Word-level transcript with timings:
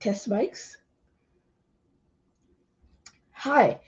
Test 0.00 0.28
mics. 0.30 0.76
Hi, 3.32 3.80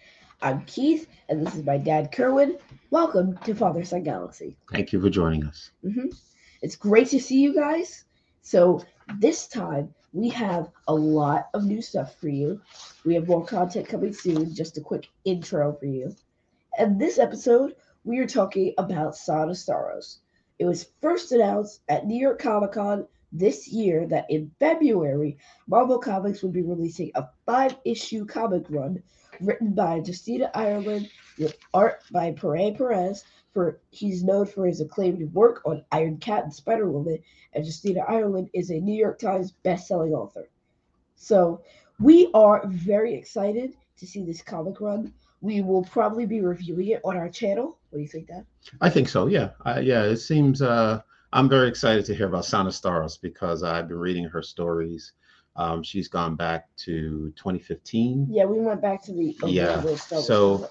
I'm 0.43 0.65
Keith, 0.65 1.07
and 1.29 1.47
this 1.47 1.55
is 1.55 1.65
my 1.65 1.79
dad, 1.79 2.11
Kerwin. 2.11 2.59
Welcome 2.91 3.37
to 3.45 3.55
Father 3.55 3.85
Son 3.85 4.03
Galaxy. 4.03 4.57
Thank 4.73 4.93
you 4.93 5.01
for 5.01 5.09
joining 5.09 5.45
us. 5.45 5.71
hmm 5.83 6.07
It's 6.63 6.75
great 6.75 7.09
to 7.09 7.21
see 7.21 7.41
you 7.41 7.55
guys. 7.55 8.05
So, 8.43 8.83
this 9.19 9.47
time 9.47 9.95
we 10.13 10.29
have 10.31 10.71
a 10.89 10.95
lot 10.95 11.49
of 11.55 11.65
new 11.65 11.81
stuff 11.81 12.17
for 12.17 12.29
you. 12.29 12.61
We 13.05 13.15
have 13.15 13.29
more 13.29 13.45
content 13.45 13.87
coming 13.89 14.13
soon, 14.13 14.53
just 14.53 14.79
a 14.79 14.81
quick 14.81 15.09
intro 15.25 15.73
for 15.75 15.87
you. 15.87 16.17
And 16.77 17.01
this 17.01 17.19
episode, 17.19 17.77
we 18.03 18.19
are 18.19 18.27
talking 18.27 18.75
about 18.79 19.17
Sana 19.17 19.53
Starros. 19.53 20.19
It 20.59 20.65
was 20.65 20.91
first 21.01 21.31
announced 21.31 21.83
at 21.89 22.07
New 22.07 22.21
York 22.21 22.41
Comic 22.41 22.73
Con 22.73 23.07
this 23.33 23.69
year 23.69 24.07
that 24.09 24.27
in 24.29 24.51
February, 24.59 25.39
Marvel 25.67 25.99
Comics 25.99 26.43
will 26.43 26.51
be 26.51 26.63
releasing 26.63 27.11
a 27.15 27.29
five 27.47 27.77
issue 27.85 28.27
comic 28.27 28.65
run 28.69 29.03
written 29.41 29.73
by 29.73 30.03
Justina 30.05 30.51
Ireland 30.55 31.09
with 31.39 31.57
art 31.73 32.03
by 32.11 32.33
Pere 32.33 32.73
Perez. 32.73 33.25
For 33.53 33.81
he's 33.91 34.23
known 34.23 34.47
for 34.47 34.67
his 34.67 34.81
acclaimed 34.81 35.33
work 35.35 35.63
on 35.65 35.85
Iron 35.91 36.19
Cat 36.19 36.45
and 36.45 36.55
Spider 36.55 36.89
Woman, 36.89 37.19
and 37.53 37.65
Justina 37.65 38.03
Ireland 38.09 38.49
is 38.55 38.71
a 38.71 38.79
New 38.79 38.95
York 38.95 39.19
Times 39.19 39.51
best-selling 39.51 40.13
author. 40.13 40.49
So 41.17 41.61
we 41.99 42.31
are 42.33 42.63
very 42.67 43.15
excited 43.15 43.75
to 43.99 44.07
see 44.07 44.25
this 44.25 44.41
comic 44.41 44.81
run. 44.81 45.13
We 45.41 45.63
will 45.63 45.83
probably 45.83 46.27
be 46.27 46.41
reviewing 46.43 46.89
it 46.89 47.01
on 47.05 47.17
our 47.17 47.29
channel. 47.29 47.79
What 47.91 47.99
do 47.99 48.03
you 48.03 48.09
think, 48.09 48.29
Dad? 48.29 48.47
I 48.81 48.89
think 48.89 49.09
so. 49.09 49.27
Yeah. 49.27 49.51
Yeah. 49.81 50.05
It 50.05 50.19
seems. 50.19 50.63
Uh, 50.63 51.03
I'm 51.33 51.49
very 51.49 51.69
excited 51.69 52.05
to 52.07 52.15
hear 52.15 52.27
about 52.27 52.45
Sana 52.45 52.71
Starros 52.71 53.21
because 53.21 53.63
I've 53.63 53.89
been 53.89 53.99
reading 53.99 54.25
her 54.25 54.43
stories. 54.43 55.13
Um, 55.57 55.83
she's 55.83 56.09
gone 56.09 56.37
back 56.37 56.69
to 56.79 57.33
2015. 57.37 58.27
Yeah, 58.31 58.45
we 58.47 58.59
went 58.59 58.81
back 58.81 59.03
to 59.05 59.13
the 59.13 59.37
Yeah, 59.47 59.75
original 59.77 59.97
Star 59.97 60.19
Wars 60.19 60.27
so- 60.27 60.71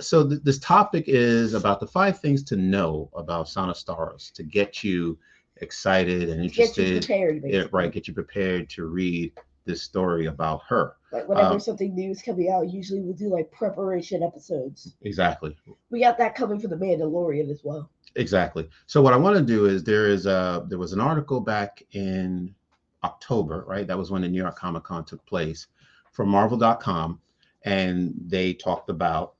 So 0.00 0.26
th- 0.26 0.40
this 0.42 0.58
topic 0.60 1.04
is 1.08 1.52
about 1.52 1.78
the 1.78 1.86
five 1.86 2.18
things 2.18 2.42
to 2.44 2.56
know 2.56 3.10
about 3.14 3.48
Sana 3.50 3.72
Starros 3.74 4.32
to 4.32 4.42
get 4.42 4.82
you 4.82 5.18
excited 5.58 6.30
and 6.30 6.42
interested. 6.42 7.00
get 7.00 7.06
prepared. 7.06 7.42
Yeah, 7.44 7.64
right. 7.70 7.92
Get 7.92 8.08
you 8.08 8.14
prepared 8.14 8.70
to 8.70 8.86
read 8.86 9.32
this 9.66 9.82
story 9.82 10.26
about 10.26 10.62
her. 10.68 10.96
Like 11.12 11.28
whenever 11.28 11.54
Um, 11.54 11.60
something 11.60 11.94
new 11.94 12.10
is 12.10 12.22
coming 12.22 12.48
out, 12.50 12.70
usually 12.70 13.00
we'll 13.00 13.12
do 13.14 13.28
like 13.28 13.50
preparation 13.52 14.22
episodes. 14.22 14.96
Exactly. 15.02 15.54
We 15.90 16.00
got 16.00 16.16
that 16.18 16.34
coming 16.34 16.58
for 16.60 16.68
the 16.68 16.76
Mandalorian 16.76 17.50
as 17.50 17.62
well. 17.62 17.90
Exactly. 18.16 18.68
So 18.86 19.02
what 19.02 19.12
I 19.12 19.16
want 19.16 19.36
to 19.36 19.42
do 19.42 19.66
is 19.66 19.82
there 19.82 20.08
is 20.08 20.26
a 20.26 20.64
there 20.68 20.78
was 20.78 20.92
an 20.92 21.00
article 21.00 21.40
back 21.40 21.82
in 21.92 22.54
October, 23.02 23.64
right? 23.66 23.86
That 23.86 23.98
was 23.98 24.10
when 24.10 24.22
the 24.22 24.28
New 24.28 24.40
York 24.40 24.56
Comic 24.56 24.84
Con 24.84 25.04
took 25.04 25.24
place 25.26 25.66
from 26.12 26.28
Marvel.com, 26.28 27.20
and 27.62 28.14
they 28.26 28.54
talked 28.54 28.88
about 28.88 29.34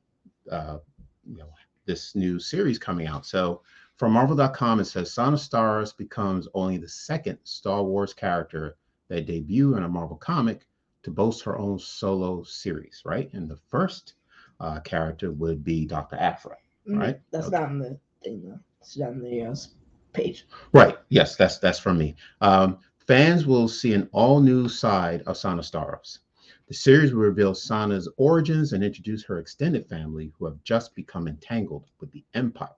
uh, 0.51 0.79
you 1.25 1.37
know 1.39 1.49
this 1.87 2.15
new 2.15 2.39
series 2.39 2.79
coming 2.79 3.07
out. 3.07 3.27
So 3.27 3.63
from 3.97 4.13
Marvel.com, 4.13 4.81
it 4.81 4.87
says 4.87 5.13
Sana 5.13 5.37
Starros 5.37 5.97
becomes 5.97 6.49
only 6.55 6.79
the 6.79 6.89
second 6.89 7.39
Star 7.45 7.83
Wars 7.85 8.13
character 8.13 8.77
that 9.09 9.27
debut 9.27 9.77
in 9.77 9.85
a 9.85 9.89
Marvel 9.89 10.17
comic 10.17 10.67
to 11.05 11.11
boast 11.11 11.45
her 11.45 11.59
own 11.59 11.79
solo 11.79 12.43
series, 12.43 13.03
right? 13.05 13.33
And 13.35 13.49
the 13.49 13.59
first 13.71 14.15
uh, 14.61 14.81
character 14.81 15.31
would 15.31 15.63
be 15.63 15.85
Dr. 15.87 16.17
Aphra. 16.17 16.57
Mhm. 16.89 16.99
Right. 16.99 17.21
That's 17.31 17.47
Okay. 17.49 17.59
not 17.61 17.71
in 17.71 17.79
the 17.79 17.99
in 18.27 18.43
the 18.43 19.69
page. 20.13 20.47
Right. 20.73 20.97
Yes, 21.09 21.37
that's 21.37 21.59
that's 21.59 21.79
from 21.79 21.99
me. 21.99 22.17
Um, 22.41 22.79
fans 23.07 23.47
will 23.47 23.69
see 23.69 23.93
an 23.93 24.09
all-new 24.13 24.69
side 24.69 25.23
of 25.27 25.37
Sana 25.37 25.63
Starros. 25.63 26.21
The 26.69 26.75
series 26.75 27.13
will 27.13 27.23
reveal 27.23 27.55
Sana's 27.55 28.09
origins 28.17 28.73
and 28.73 28.83
introduce 28.83 29.23
her 29.25 29.39
extended 29.39 29.87
family, 29.87 30.33
who 30.39 30.47
have 30.47 30.63
just 30.65 30.95
become 30.95 31.29
entangled 31.29 31.85
with 32.01 32.11
the 32.13 32.25
Empire. 32.33 32.71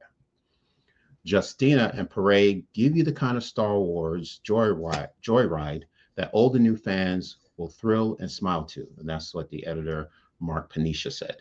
Justina 1.23 1.93
and 1.95 2.09
Pere 2.11 2.63
give 2.73 2.97
you 2.97 3.05
the 3.05 3.13
kind 3.13 3.37
of 3.37 3.45
Star 3.45 3.79
Wars 3.79 4.41
joyride, 4.47 5.11
joyride 5.23 5.83
that 6.17 6.31
old 6.33 6.55
and 6.57 6.65
new 6.65 6.77
fans 6.77 7.37
will 7.57 7.69
thrill 7.69 8.17
and 8.21 8.31
smile 8.31 8.65
to, 8.65 8.87
and 8.99 9.09
that's 9.09 9.35
what 9.35 9.49
the 9.51 9.65
editor 9.67 10.09
Mark 10.41 10.73
Paniccia 10.73 11.13
said. 11.13 11.37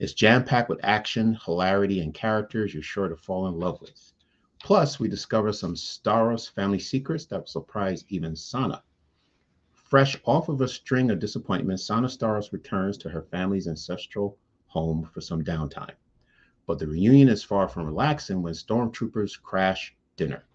It's 0.00 0.14
jam-packed 0.14 0.70
with 0.70 0.80
action, 0.82 1.38
hilarity, 1.44 2.00
and 2.00 2.14
characters 2.14 2.72
you're 2.72 2.82
sure 2.82 3.08
to 3.10 3.16
fall 3.16 3.48
in 3.48 3.60
love 3.60 3.82
with. 3.82 4.14
Plus, 4.62 4.98
we 4.98 5.08
discover 5.08 5.52
some 5.52 5.74
Starros 5.74 6.50
family 6.50 6.78
secrets 6.78 7.26
that 7.26 7.40
will 7.40 7.46
surprise 7.46 8.06
even 8.08 8.34
Sana. 8.34 8.82
Fresh 9.74 10.16
off 10.24 10.48
of 10.48 10.62
a 10.62 10.68
string 10.68 11.10
of 11.10 11.18
disappointments, 11.18 11.84
Sana 11.84 12.08
Starros 12.08 12.50
returns 12.50 12.96
to 12.96 13.10
her 13.10 13.20
family's 13.20 13.68
ancestral 13.68 14.38
home 14.68 15.04
for 15.12 15.20
some 15.20 15.44
downtime. 15.44 15.96
But 16.66 16.78
the 16.78 16.86
reunion 16.86 17.28
is 17.28 17.44
far 17.44 17.68
from 17.68 17.84
relaxing 17.84 18.40
when 18.40 18.54
stormtroopers 18.54 19.38
crash 19.42 19.94
dinner. 20.16 20.46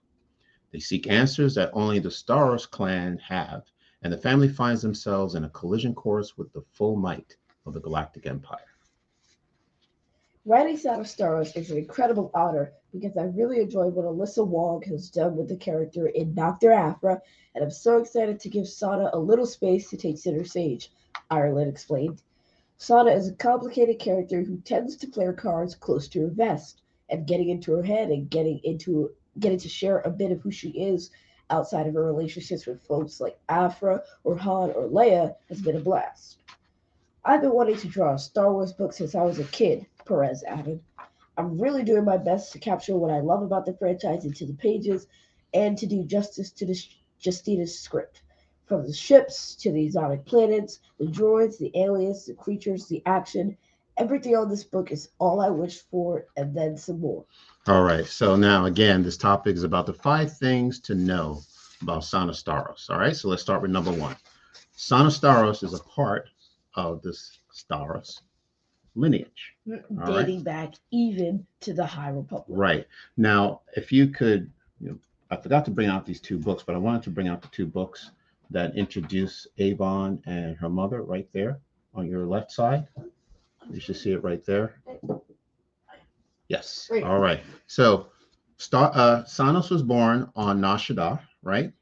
They 0.72 0.80
seek 0.80 1.06
answers 1.06 1.54
that 1.54 1.70
only 1.72 2.00
the 2.00 2.10
Starros 2.10 2.68
clan 2.68 3.20
have, 3.20 3.72
and 4.02 4.12
the 4.12 4.18
family 4.18 4.50
finds 4.50 4.82
themselves 4.82 5.36
in 5.36 5.44
a 5.44 5.50
collision 5.50 5.94
course 5.94 6.36
with 6.36 6.52
the 6.52 6.64
full 6.72 6.96
might 6.96 7.38
of 7.68 7.74
the 7.74 7.80
Galactic 7.80 8.26
Empire. 8.26 8.72
Writing 10.48 10.78
Sana 10.78 11.02
Starros 11.02 11.58
is 11.58 11.72
an 11.72 11.80
incredible 11.80 12.30
honor 12.36 12.72
because 12.92 13.18
I 13.18 13.24
really 13.24 13.62
enjoyed 13.62 13.96
what 13.96 14.06
Alyssa 14.06 14.46
Wong 14.46 14.84
has 14.84 15.10
done 15.10 15.36
with 15.36 15.50
the 15.50 15.56
character 15.56 16.06
in 16.06 16.36
Dr. 16.36 16.72
Aphra, 16.72 17.20
and 17.56 17.64
I'm 17.64 17.72
so 17.72 17.98
excited 17.98 18.40
to 18.40 18.50
give 18.50 18.68
Sana 18.68 19.10
a 19.12 19.18
little 19.18 19.48
space 19.48 19.90
to 19.90 19.98
take 19.98 20.20
center 20.20 20.44
stage, 20.46 20.92
Ireland 21.32 21.72
explained. 21.72 22.22
Sana 22.78 23.10
is 23.10 23.28
a 23.28 23.34
complicated 23.34 23.98
character 23.98 24.44
who 24.44 24.58
tends 24.58 24.96
to 24.98 25.08
play 25.08 25.26
her 25.26 25.34
cards 25.34 25.74
close 25.74 26.08
to 26.10 26.22
her 26.22 26.28
vest, 26.28 26.84
and 27.10 27.26
getting 27.26 27.50
into 27.50 27.72
her 27.72 27.82
head 27.82 28.12
and 28.12 28.30
getting 28.30 28.60
into 28.64 29.16
getting 29.40 29.58
to 29.58 29.68
share 29.68 30.02
a 30.02 30.12
bit 30.12 30.32
of 30.32 30.42
who 30.42 30.52
she 30.52 30.70
is 30.70 31.10
outside 31.50 31.88
of 31.88 31.96
her 31.96 32.06
relationships 32.06 32.68
with 32.68 32.86
folks 32.86 33.20
like 33.20 33.40
Aphra 33.50 34.04
or 34.24 34.38
Han 34.38 34.70
or 34.74 34.88
Leia 34.90 35.38
has 35.50 35.60
been 35.60 35.76
a 35.76 35.80
blast. 35.80 36.38
I've 37.28 37.42
been 37.42 37.54
wanting 37.54 37.78
to 37.78 37.88
draw 37.88 38.14
a 38.14 38.20
Star 38.20 38.54
Wars 38.54 38.72
book 38.72 38.94
since 38.94 39.16
I 39.16 39.24
was 39.24 39.40
a 39.40 39.46
kid, 39.46 39.88
Perez 40.06 40.44
added. 40.44 40.80
I'm 41.38 41.60
really 41.60 41.84
doing 41.84 42.06
my 42.06 42.18
best 42.18 42.54
to 42.54 42.60
capture 42.60 42.96
what 42.96 43.10
I 43.10 43.20
love 43.20 43.42
about 43.42 43.66
the 43.66 43.74
franchise 43.74 44.26
into 44.26 44.46
the 44.46 44.54
pages 44.54 45.08
and 45.52 45.76
to 45.80 45.88
do 45.88 46.04
justice 46.04 46.52
to 46.52 46.68
the 46.68 46.80
Justina's 47.20 47.80
script. 47.80 48.22
From 48.68 48.86
the 48.86 48.94
ships 48.94 49.56
to 49.56 49.72
the 49.72 49.84
exotic 49.84 50.24
planets, 50.26 50.82
the 51.00 51.08
droids, 51.08 51.58
the 51.58 51.72
aliens, 51.76 52.28
the 52.28 52.36
creatures, 52.36 52.86
the 52.86 53.02
action, 53.08 53.58
everything 53.98 54.36
on 54.36 54.48
this 54.48 54.64
book 54.64 54.92
is 54.92 55.10
all 55.18 55.42
I 55.42 55.50
wished 55.50 55.90
for 55.90 56.28
and 56.38 56.56
then 56.56 56.78
some 56.78 57.00
more. 57.00 57.26
All 57.66 57.82
right. 57.82 58.06
So 58.06 58.36
now, 58.36 58.66
again, 58.66 59.02
this 59.02 59.18
topic 59.18 59.56
is 59.56 59.64
about 59.64 59.88
the 59.88 59.94
five 59.94 60.38
things 60.38 60.80
to 60.82 60.94
know 60.94 61.42
about 61.82 62.04
Sana 62.04 62.34
Starros. 62.34 62.88
All 62.92 63.00
right. 63.00 63.16
So 63.16 63.30
let's 63.30 63.42
start 63.42 63.64
with 63.64 63.72
number 63.72 63.92
one. 63.92 64.16
Sana 64.76 65.10
Starros 65.10 65.64
is 65.64 65.74
a 65.74 65.80
part 65.80 66.30
of 66.76 67.02
this 67.02 67.40
Starros 67.54 68.22
lineage. 68.96 69.56
All 69.70 69.80
right. 69.90 70.26
Dating 70.26 70.44
back 70.44 70.74
even 70.92 71.46
to 71.62 71.74
the 71.74 71.86
High 71.86 72.10
Republic. 72.10 72.46
Right. 72.48 72.88
Now, 73.18 73.62
if 73.76 73.92
you 73.92 74.08
could, 74.08 74.52
you 74.80 74.90
know, 74.90 74.98
I 75.30 75.38
forgot 75.38 75.66
to 75.66 75.72
bring 75.72 75.90
out 75.90 76.06
these 76.06 76.22
two 76.22 76.38
books, 76.38 76.64
but 76.66 76.76
I 76.76 76.78
wanted 76.78 77.04
to 77.04 77.10
bring 77.10 77.28
out 77.28 77.42
the 77.42 77.48
two 77.50 77.66
books 77.66 78.12
that 78.52 78.76
introduce 78.76 79.48
Avon 79.58 80.22
and 80.26 80.56
her 80.58 80.70
mother 80.70 81.02
right 81.02 81.28
there 81.34 81.60
on 81.94 82.08
your 82.08 82.26
left 82.26 82.52
side. 82.52 82.88
You 83.72 83.80
should 83.80 83.98
see 83.98 84.12
it 84.12 84.24
right 84.24 84.46
there. 84.46 84.76
Yes. 86.48 86.90
All 87.04 87.20
right. 87.20 87.42
So, 87.68 88.08
Star, 88.58 88.92
uh, 88.94 89.24
Sanos 89.24 89.72
was 89.72 89.82
born 89.82 90.30
on 90.36 90.62
Nashada, 90.62 91.20
right? 91.42 91.74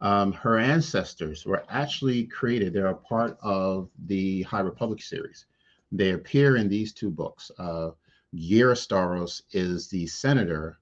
Um, 0.00 0.32
her 0.32 0.58
ancestors 0.58 1.44
were 1.44 1.64
actually 1.68 2.24
created. 2.24 2.72
They're 2.72 2.86
a 2.86 2.94
part 2.94 3.36
of 3.42 3.90
the 4.06 4.42
High 4.42 4.60
Republic 4.60 5.02
series. 5.02 5.46
They 5.92 6.12
appear 6.12 6.56
in 6.56 6.68
these 6.68 6.92
two 6.92 7.10
books. 7.10 7.50
Uh, 7.58 7.90
is 8.32 9.88
the 9.88 10.06
senator 10.06 10.78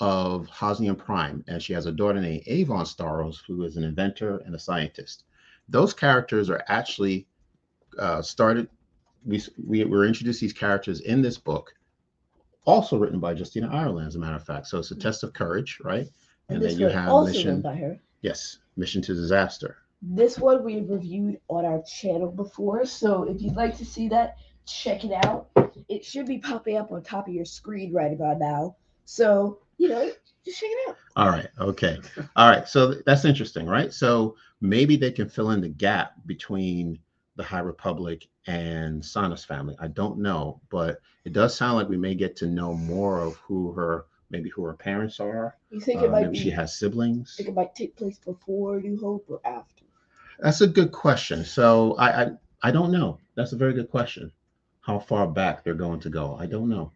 of 0.00 0.46
Hosnian 0.48 0.96
Prime, 0.96 1.44
and 1.48 1.62
she 1.62 1.72
has 1.72 1.86
a 1.86 1.92
daughter 1.92 2.20
named 2.20 2.44
Avon 2.46 2.84
Starros, 2.84 3.38
who 3.46 3.62
is 3.64 3.76
an 3.76 3.84
inventor 3.84 4.38
and 4.38 4.54
a 4.54 4.58
scientist. 4.58 5.24
Those 5.68 5.92
characters 5.92 6.48
are 6.50 6.62
actually 6.68 7.26
uh, 7.98 8.22
started. 8.22 8.68
We, 9.24 9.42
we 9.64 9.84
were 9.84 10.06
introduced 10.06 10.40
these 10.40 10.52
characters 10.52 11.00
in 11.00 11.20
this 11.20 11.36
book, 11.36 11.74
also 12.64 12.96
written 12.96 13.20
by 13.20 13.32
Justina 13.32 13.68
Ireland, 13.70 14.08
as 14.08 14.16
a 14.16 14.18
matter 14.18 14.36
of 14.36 14.44
fact. 14.44 14.66
So 14.68 14.78
it's 14.78 14.92
a 14.92 14.96
test 14.96 15.24
of 15.24 15.32
courage, 15.32 15.78
right? 15.84 16.08
And, 16.48 16.62
And 16.62 16.62
then 16.62 16.78
you 16.78 16.88
have 16.88 17.08
also 17.08 17.32
mission. 17.32 17.60
by 17.60 17.74
her. 17.76 18.00
Yes, 18.20 18.58
mission 18.76 19.02
to 19.02 19.14
disaster. 19.14 19.76
This 20.02 20.38
one 20.38 20.64
we 20.64 20.80
reviewed 20.80 21.40
on 21.48 21.64
our 21.64 21.82
channel 21.82 22.30
before, 22.30 22.84
so 22.86 23.24
if 23.24 23.42
you'd 23.42 23.56
like 23.56 23.76
to 23.78 23.84
see 23.84 24.08
that, 24.08 24.36
check 24.66 25.04
it 25.04 25.12
out. 25.24 25.48
It 25.88 26.04
should 26.04 26.26
be 26.26 26.38
popping 26.38 26.76
up 26.76 26.92
on 26.92 27.02
top 27.02 27.28
of 27.28 27.34
your 27.34 27.44
screen 27.44 27.92
right 27.92 28.12
about 28.12 28.38
now. 28.38 28.76
So, 29.04 29.58
you 29.78 29.88
know, 29.88 30.10
just 30.44 30.60
check 30.60 30.68
it 30.70 30.90
out. 30.90 30.96
All 31.16 31.30
right. 31.30 31.48
Okay. 31.58 31.98
All 32.36 32.50
right. 32.50 32.68
So 32.68 32.94
that's 33.06 33.24
interesting, 33.24 33.66
right? 33.66 33.92
So 33.92 34.36
maybe 34.60 34.96
they 34.96 35.10
can 35.10 35.28
fill 35.28 35.50
in 35.52 35.60
the 35.60 35.68
gap 35.68 36.12
between 36.26 36.98
the 37.36 37.42
High 37.42 37.60
Republic 37.60 38.28
and 38.46 39.04
Sana's 39.04 39.44
family. 39.44 39.76
I 39.80 39.88
don't 39.88 40.18
know, 40.18 40.60
but 40.70 41.00
it 41.24 41.32
does 41.32 41.56
sound 41.56 41.76
like 41.76 41.88
we 41.88 41.96
may 41.96 42.14
get 42.14 42.36
to 42.36 42.46
know 42.46 42.74
more 42.74 43.20
of 43.20 43.36
who 43.36 43.72
her 43.72 44.06
maybe 44.30 44.48
who 44.50 44.62
her 44.64 44.74
parents 44.74 45.20
are. 45.20 45.56
You 45.70 45.80
think 45.80 46.02
Uh, 46.02 46.06
it 46.06 46.10
might 46.10 46.30
be? 46.32 46.38
she 46.38 46.50
has 46.50 46.76
siblings. 46.78 47.34
think 47.36 47.48
it 47.48 47.54
might 47.54 47.74
take 47.74 47.96
place 47.96 48.18
before 48.18 48.80
New 48.80 48.98
Hope 48.98 49.24
or 49.28 49.40
after? 49.44 49.84
That's 50.40 50.60
a 50.60 50.66
good 50.66 50.92
question. 50.92 51.44
So 51.44 51.94
I, 51.96 52.22
I 52.24 52.30
I 52.62 52.70
don't 52.70 52.90
know. 52.92 53.18
That's 53.34 53.52
a 53.52 53.56
very 53.56 53.72
good 53.72 53.90
question. 53.90 54.30
How 54.80 54.98
far 54.98 55.26
back 55.26 55.62
they're 55.64 55.74
going 55.74 56.00
to 56.00 56.10
go? 56.10 56.36
I 56.36 56.46
don't 56.46 56.68
know. 56.68 56.92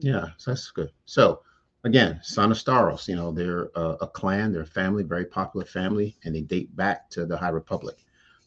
Yeah, 0.00 0.26
so 0.38 0.50
that's 0.50 0.70
good. 0.70 0.90
So 1.06 1.42
again, 1.84 2.20
Sana 2.22 2.54
Starros, 2.54 3.08
you 3.08 3.16
know, 3.16 3.30
they're 3.32 3.70
a, 3.74 3.96
a 4.02 4.06
clan, 4.08 4.52
they're 4.52 4.62
a 4.62 4.66
family, 4.66 5.02
very 5.02 5.24
popular 5.26 5.66
family, 5.66 6.16
and 6.24 6.34
they 6.34 6.40
date 6.42 6.74
back 6.76 7.08
to 7.10 7.26
the 7.26 7.36
High 7.36 7.50
Republic. 7.50 7.96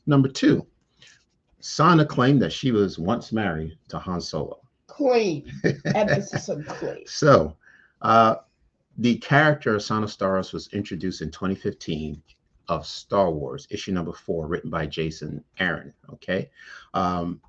Number 0.07 0.27
two, 0.27 0.65
Sana 1.59 2.05
claimed 2.05 2.41
that 2.41 2.53
she 2.53 2.71
was 2.71 2.97
once 2.99 3.31
married 3.31 3.77
to 3.89 3.97
Han 3.99 4.21
Solo. 4.21 4.59
Claim. 4.87 5.45
Emphasis 5.95 6.49
on 6.49 6.63
claim. 6.63 7.03
So, 7.05 7.55
uh, 8.01 8.35
the 8.97 9.17
character 9.17 9.79
Sana 9.79 10.07
Starros 10.07 10.53
was 10.53 10.69
introduced 10.73 11.21
in 11.21 11.31
2015 11.31 12.21
of 12.67 12.85
Star 12.85 13.31
Wars, 13.31 13.67
issue 13.69 13.91
number 13.91 14.13
four, 14.13 14.47
written 14.47 14.69
by 14.69 14.85
Jason 14.85 15.43
Aaron. 15.59 15.93
Okay. 16.13 16.49
Um, 16.93 17.41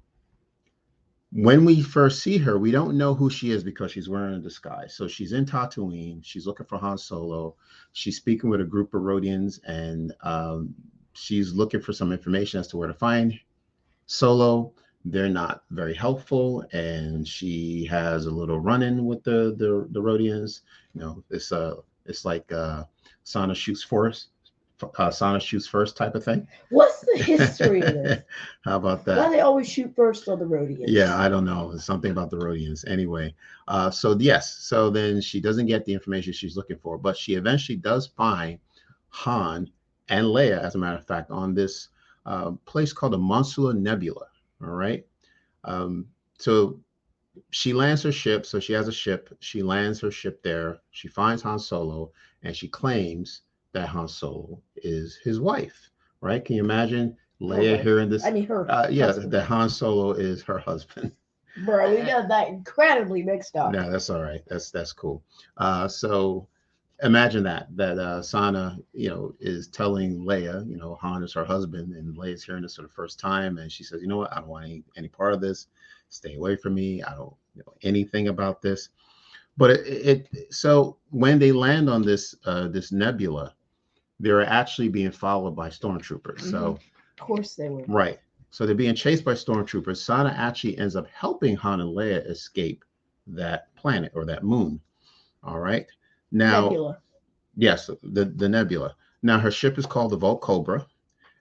when 1.32 1.64
we 1.64 1.82
first 1.82 2.22
see 2.22 2.38
her, 2.38 2.58
we 2.58 2.70
don't 2.70 2.96
know 2.96 3.14
who 3.14 3.28
she 3.28 3.50
is 3.50 3.62
because 3.64 3.92
she's 3.92 4.08
wearing 4.08 4.34
a 4.34 4.38
disguise. 4.38 4.94
So 4.94 5.08
she's 5.08 5.32
in 5.32 5.44
Tatooine. 5.44 6.24
She's 6.24 6.46
looking 6.46 6.66
for 6.66 6.78
Han 6.78 6.98
Solo. 6.98 7.56
She's 7.92 8.16
speaking 8.16 8.48
with 8.48 8.60
a 8.60 8.64
group 8.64 8.94
of 8.94 9.02
Rodians, 9.02 9.60
and 9.66 10.14
um, 10.22 10.74
she's 11.12 11.52
looking 11.52 11.80
for 11.80 11.92
some 11.92 12.12
information 12.12 12.60
as 12.60 12.68
to 12.68 12.76
where 12.76 12.88
to 12.88 12.94
find 12.94 13.38
Solo 14.06 14.72
they're 15.06 15.28
not 15.28 15.62
very 15.70 15.94
helpful 15.94 16.64
and 16.72 17.26
she 17.26 17.86
has 17.86 18.26
a 18.26 18.30
little 18.30 18.58
run-in 18.58 19.06
with 19.06 19.22
the 19.22 19.54
the, 19.56 19.86
the 19.90 20.00
Rodians. 20.02 20.60
You 20.94 21.00
know, 21.00 21.24
it's 21.30 21.52
uh 21.52 21.76
it's 22.06 22.24
like 22.24 22.50
uh 22.52 22.84
Sana 23.22 23.54
shoots 23.54 23.84
first, 23.84 24.28
uh 24.98 25.10
Sana 25.10 25.38
shoots 25.38 25.66
first 25.66 25.96
type 25.96 26.16
of 26.16 26.24
thing. 26.24 26.46
What's 26.70 27.00
the 27.00 27.18
history 27.22 27.82
of 27.82 27.94
this? 27.94 28.22
How 28.64 28.76
about 28.76 29.04
that? 29.04 29.18
Why 29.18 29.30
they 29.30 29.40
always 29.40 29.68
shoot 29.68 29.94
first 29.94 30.28
on 30.28 30.40
the 30.40 30.44
Rodians? 30.44 30.86
Yeah, 30.88 31.16
I 31.16 31.28
don't 31.28 31.44
know. 31.44 31.70
It's 31.72 31.84
something 31.84 32.10
about 32.10 32.30
the 32.30 32.38
Rodians. 32.38 32.84
Anyway, 32.90 33.32
uh, 33.68 33.90
so 33.92 34.16
yes, 34.18 34.58
so 34.58 34.90
then 34.90 35.20
she 35.20 35.40
doesn't 35.40 35.66
get 35.66 35.84
the 35.84 35.94
information 35.94 36.32
she's 36.32 36.56
looking 36.56 36.78
for, 36.78 36.98
but 36.98 37.16
she 37.16 37.34
eventually 37.34 37.76
does 37.76 38.08
find 38.08 38.58
Han 39.10 39.70
and 40.08 40.26
Leia, 40.26 40.58
as 40.58 40.74
a 40.74 40.78
matter 40.78 40.98
of 40.98 41.06
fact, 41.06 41.30
on 41.30 41.54
this 41.54 41.90
uh, 42.26 42.50
place 42.64 42.92
called 42.92 43.12
the 43.12 43.18
Monsula 43.18 43.72
Nebula. 43.72 44.26
All 44.62 44.70
right. 44.70 45.06
Um, 45.64 46.06
so 46.38 46.80
she 47.50 47.72
lands 47.72 48.02
her 48.02 48.12
ship. 48.12 48.46
So 48.46 48.60
she 48.60 48.72
has 48.72 48.88
a 48.88 48.92
ship. 48.92 49.34
She 49.40 49.62
lands 49.62 50.00
her 50.00 50.10
ship 50.10 50.42
there. 50.42 50.78
She 50.90 51.08
finds 51.08 51.42
Han 51.42 51.58
Solo 51.58 52.12
and 52.42 52.56
she 52.56 52.68
claims 52.68 53.42
that 53.72 53.88
Han 53.88 54.08
Solo 54.08 54.60
is 54.76 55.16
his 55.22 55.40
wife. 55.40 55.90
Right? 56.20 56.44
Can 56.44 56.56
you 56.56 56.64
imagine 56.64 57.16
Leia 57.40 57.72
wife. 57.72 57.82
hearing 57.82 58.08
this? 58.08 58.24
I 58.24 58.30
mean 58.30 58.46
her. 58.46 58.70
Uh, 58.70 58.88
yeah, 58.88 59.06
husband. 59.06 59.32
that 59.32 59.44
Han 59.44 59.68
Solo 59.68 60.12
is 60.12 60.42
her 60.42 60.58
husband. 60.58 61.12
Bro, 61.64 61.90
we 61.90 62.02
got 62.02 62.28
that 62.28 62.48
incredibly 62.48 63.22
mixed 63.22 63.56
up. 63.56 63.72
No, 63.72 63.90
that's 63.90 64.10
all 64.10 64.22
right. 64.22 64.42
That's 64.46 64.70
that's 64.70 64.92
cool. 64.92 65.22
Uh, 65.56 65.88
so 65.88 66.48
imagine 67.02 67.42
that 67.44 67.68
that 67.76 67.98
uh, 67.98 68.22
Sana, 68.22 68.78
you 68.92 69.08
know, 69.08 69.34
is 69.40 69.68
telling 69.68 70.20
Leia, 70.20 70.68
you 70.68 70.76
know, 70.76 70.94
Han 70.96 71.22
is 71.22 71.32
her 71.34 71.44
husband, 71.44 71.94
and 71.94 72.16
Leia's 72.16 72.44
hearing 72.44 72.62
this 72.62 72.76
for 72.76 72.82
the 72.82 72.88
first 72.88 73.18
time, 73.18 73.58
and 73.58 73.70
she 73.70 73.84
says, 73.84 74.00
you 74.00 74.08
know 74.08 74.18
what, 74.18 74.32
I 74.32 74.40
don't 74.40 74.48
want 74.48 74.64
any 74.64 74.82
any 74.96 75.08
part 75.08 75.34
of 75.34 75.40
this. 75.40 75.68
Stay 76.08 76.34
away 76.36 76.56
from 76.56 76.74
me. 76.74 77.02
I 77.02 77.14
don't 77.14 77.34
know 77.54 77.74
anything 77.82 78.28
about 78.28 78.62
this. 78.62 78.90
But 79.56 79.70
it, 79.70 80.28
it 80.34 80.54
so 80.54 80.98
when 81.10 81.38
they 81.38 81.52
land 81.52 81.88
on 81.90 82.02
this 82.02 82.34
uh, 82.44 82.68
this 82.68 82.92
nebula, 82.92 83.54
they're 84.20 84.46
actually 84.46 84.88
being 84.88 85.10
followed 85.10 85.56
by 85.56 85.68
stormtroopers. 85.68 86.40
So 86.40 86.78
Of 87.20 87.26
course 87.26 87.54
they 87.54 87.68
were. 87.68 87.84
Right. 87.86 88.18
So 88.50 88.64
they're 88.64 88.74
being 88.74 88.94
chased 88.94 89.24
by 89.24 89.32
stormtroopers. 89.32 89.98
Sana 89.98 90.34
actually 90.36 90.78
ends 90.78 90.96
up 90.96 91.06
helping 91.08 91.56
Han 91.56 91.80
and 91.80 91.94
Leia 91.94 92.28
escape 92.30 92.84
that 93.26 93.74
planet 93.74 94.12
or 94.14 94.24
that 94.24 94.44
moon. 94.44 94.80
All 95.42 95.58
right. 95.58 95.86
Now, 96.32 96.64
Nebula. 96.64 96.98
yes, 97.56 97.90
the, 98.02 98.24
the 98.26 98.48
nebula. 98.48 98.94
Now, 99.22 99.38
her 99.38 99.50
ship 99.50 99.78
is 99.78 99.86
called 99.86 100.12
the 100.12 100.16
Volt 100.16 100.40
Cobra, 100.40 100.86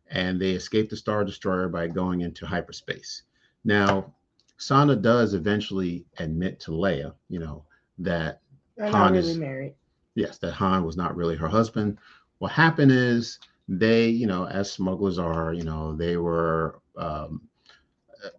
and 0.09 0.39
they 0.39 0.51
escape 0.51 0.89
the 0.89 0.95
Star 0.97 1.23
Destroyer 1.23 1.67
by 1.69 1.87
going 1.87 2.21
into 2.21 2.45
hyperspace. 2.45 3.23
Now, 3.63 4.13
Sana 4.57 4.95
does 4.95 5.33
eventually 5.33 6.05
admit 6.19 6.59
to 6.61 6.71
Leia, 6.71 7.13
you 7.29 7.39
know, 7.39 7.65
that 7.99 8.41
They're 8.77 8.87
Han 8.87 9.13
not 9.13 9.15
is- 9.15 9.27
really 9.27 9.39
married. 9.39 9.75
yes, 10.15 10.37
that 10.39 10.53
Han 10.53 10.85
was 10.85 10.95
not 10.95 11.15
really 11.15 11.35
her 11.35 11.47
husband. 11.47 11.97
What 12.39 12.51
happened 12.51 12.91
is 12.91 13.39
they, 13.67 14.07
you 14.07 14.27
know, 14.27 14.45
as 14.47 14.71
smugglers 14.71 15.17
are, 15.19 15.53
you 15.53 15.63
know, 15.63 15.95
they 15.95 16.17
were 16.17 16.79
um, 16.97 17.41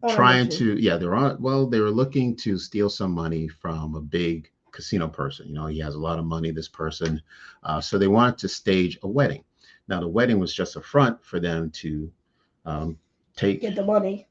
trying 0.09 0.49
to, 0.51 0.79
yeah, 0.81 0.97
they 0.97 1.07
were 1.07 1.15
on, 1.17 1.41
well, 1.43 1.67
they 1.67 1.81
were 1.81 1.91
looking 1.91 2.37
to 2.37 2.59
steal 2.59 2.89
some 2.89 3.11
money 3.13 3.49
from 3.49 3.95
a 3.95 4.01
big 4.01 4.51
casino 4.77 5.09
person. 5.09 5.49
You 5.49 5.55
know, 5.55 5.67
he 5.67 5.79
has 5.81 5.95
a 5.95 5.99
lot 6.09 6.19
of 6.19 6.25
money, 6.25 6.51
this 6.53 6.69
person. 6.69 7.21
Uh, 7.63 7.81
so 7.81 7.99
they 7.99 8.09
wanted 8.09 8.39
to 8.39 8.49
stage 8.49 8.99
a 9.03 9.09
wedding. 9.09 9.43
Now, 9.89 10.01
the 10.01 10.09
wedding 10.09 10.39
was 10.39 10.53
just 10.55 10.77
a 10.77 10.81
front 10.81 11.25
for 11.25 11.41
them 11.41 11.71
to 11.83 12.11
um, 12.65 12.99
take 13.37 13.61
Get 13.63 13.75
the 13.77 13.85
money. 13.85 14.27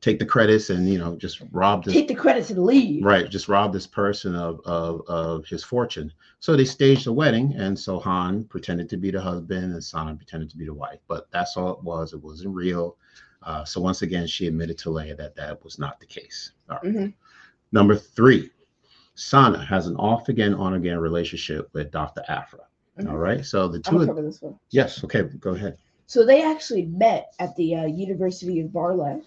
take 0.00 0.18
the 0.18 0.26
credits 0.26 0.68
and 0.70 0.88
you 0.88 0.98
know 0.98 1.14
just 1.16 1.40
rob 1.52 1.84
this 1.84 1.94
Take 1.94 2.08
the 2.08 2.14
credits 2.24 2.50
and 2.50 2.62
leave. 2.64 3.04
right 3.04 3.30
just 3.30 3.48
rob 3.48 3.72
this 3.72 3.86
person 3.86 4.34
of, 4.34 4.60
of 4.64 5.00
of 5.06 5.46
his 5.46 5.62
fortune 5.62 6.12
so 6.40 6.48
they 6.56 6.64
staged 6.64 7.06
a 7.06 7.12
wedding 7.12 7.54
and 7.56 7.78
so 7.78 8.00
han 8.00 8.42
pretended 8.54 8.88
to 8.90 8.96
be 8.96 9.10
the 9.12 9.20
husband 9.20 9.72
and 9.72 9.82
sana 9.90 10.14
pretended 10.16 10.50
to 10.50 10.56
be 10.56 10.66
the 10.66 10.74
wife 10.84 10.98
but 11.12 11.30
that's 11.30 11.56
all 11.56 11.70
it 11.78 11.82
was 11.84 12.12
it 12.12 12.20
wasn't 12.28 12.52
real 12.64 12.96
uh, 13.48 13.64
so 13.64 13.80
once 13.80 14.02
again 14.02 14.26
she 14.26 14.46
admitted 14.48 14.76
to 14.76 14.88
leia 14.90 15.16
that 15.16 15.36
that 15.36 15.62
was 15.64 15.78
not 15.78 15.98
the 16.00 16.06
case 16.18 16.38
all 16.68 16.78
right. 16.82 16.92
Mhm. 16.92 17.14
number 17.70 17.94
three 17.96 18.50
sana 19.14 19.64
has 19.64 19.86
an 19.86 19.96
off 19.96 20.28
again 20.28 20.54
on 20.54 20.74
again 20.74 20.98
relationship 20.98 21.68
with 21.72 21.90
dr 21.90 22.22
Aphra 22.28 22.60
Mhm. 22.98 23.10
all 23.10 23.16
right 23.18 23.44
so 23.44 23.68
the 23.68 23.80
I'm 23.86 23.94
two 23.94 24.00
of, 24.02 24.06
cover 24.08 24.22
this 24.22 24.42
one. 24.42 24.58
yes 24.70 25.02
okay 25.04 25.22
go 25.22 25.52
ahead 25.54 25.76
So 26.06 26.26
they 26.26 26.42
actually 26.42 26.86
met 26.86 27.32
at 27.38 27.56
the 27.56 27.74
uh, 27.74 27.86
University 27.86 28.60
of 28.60 28.68
Bar'leth, 28.70 29.24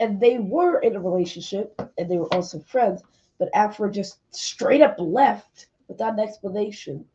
and 0.00 0.20
they 0.20 0.38
were 0.38 0.80
in 0.80 0.96
a 0.96 1.00
relationship, 1.00 1.80
and 1.96 2.10
they 2.10 2.18
were 2.18 2.32
also 2.34 2.58
friends. 2.58 3.02
But 3.38 3.48
Aphra 3.54 3.90
just 3.90 4.18
straight 4.34 4.82
up 4.82 4.96
left 4.98 5.68
without 5.88 6.14
an 6.14 6.20
explanation, 6.20 7.06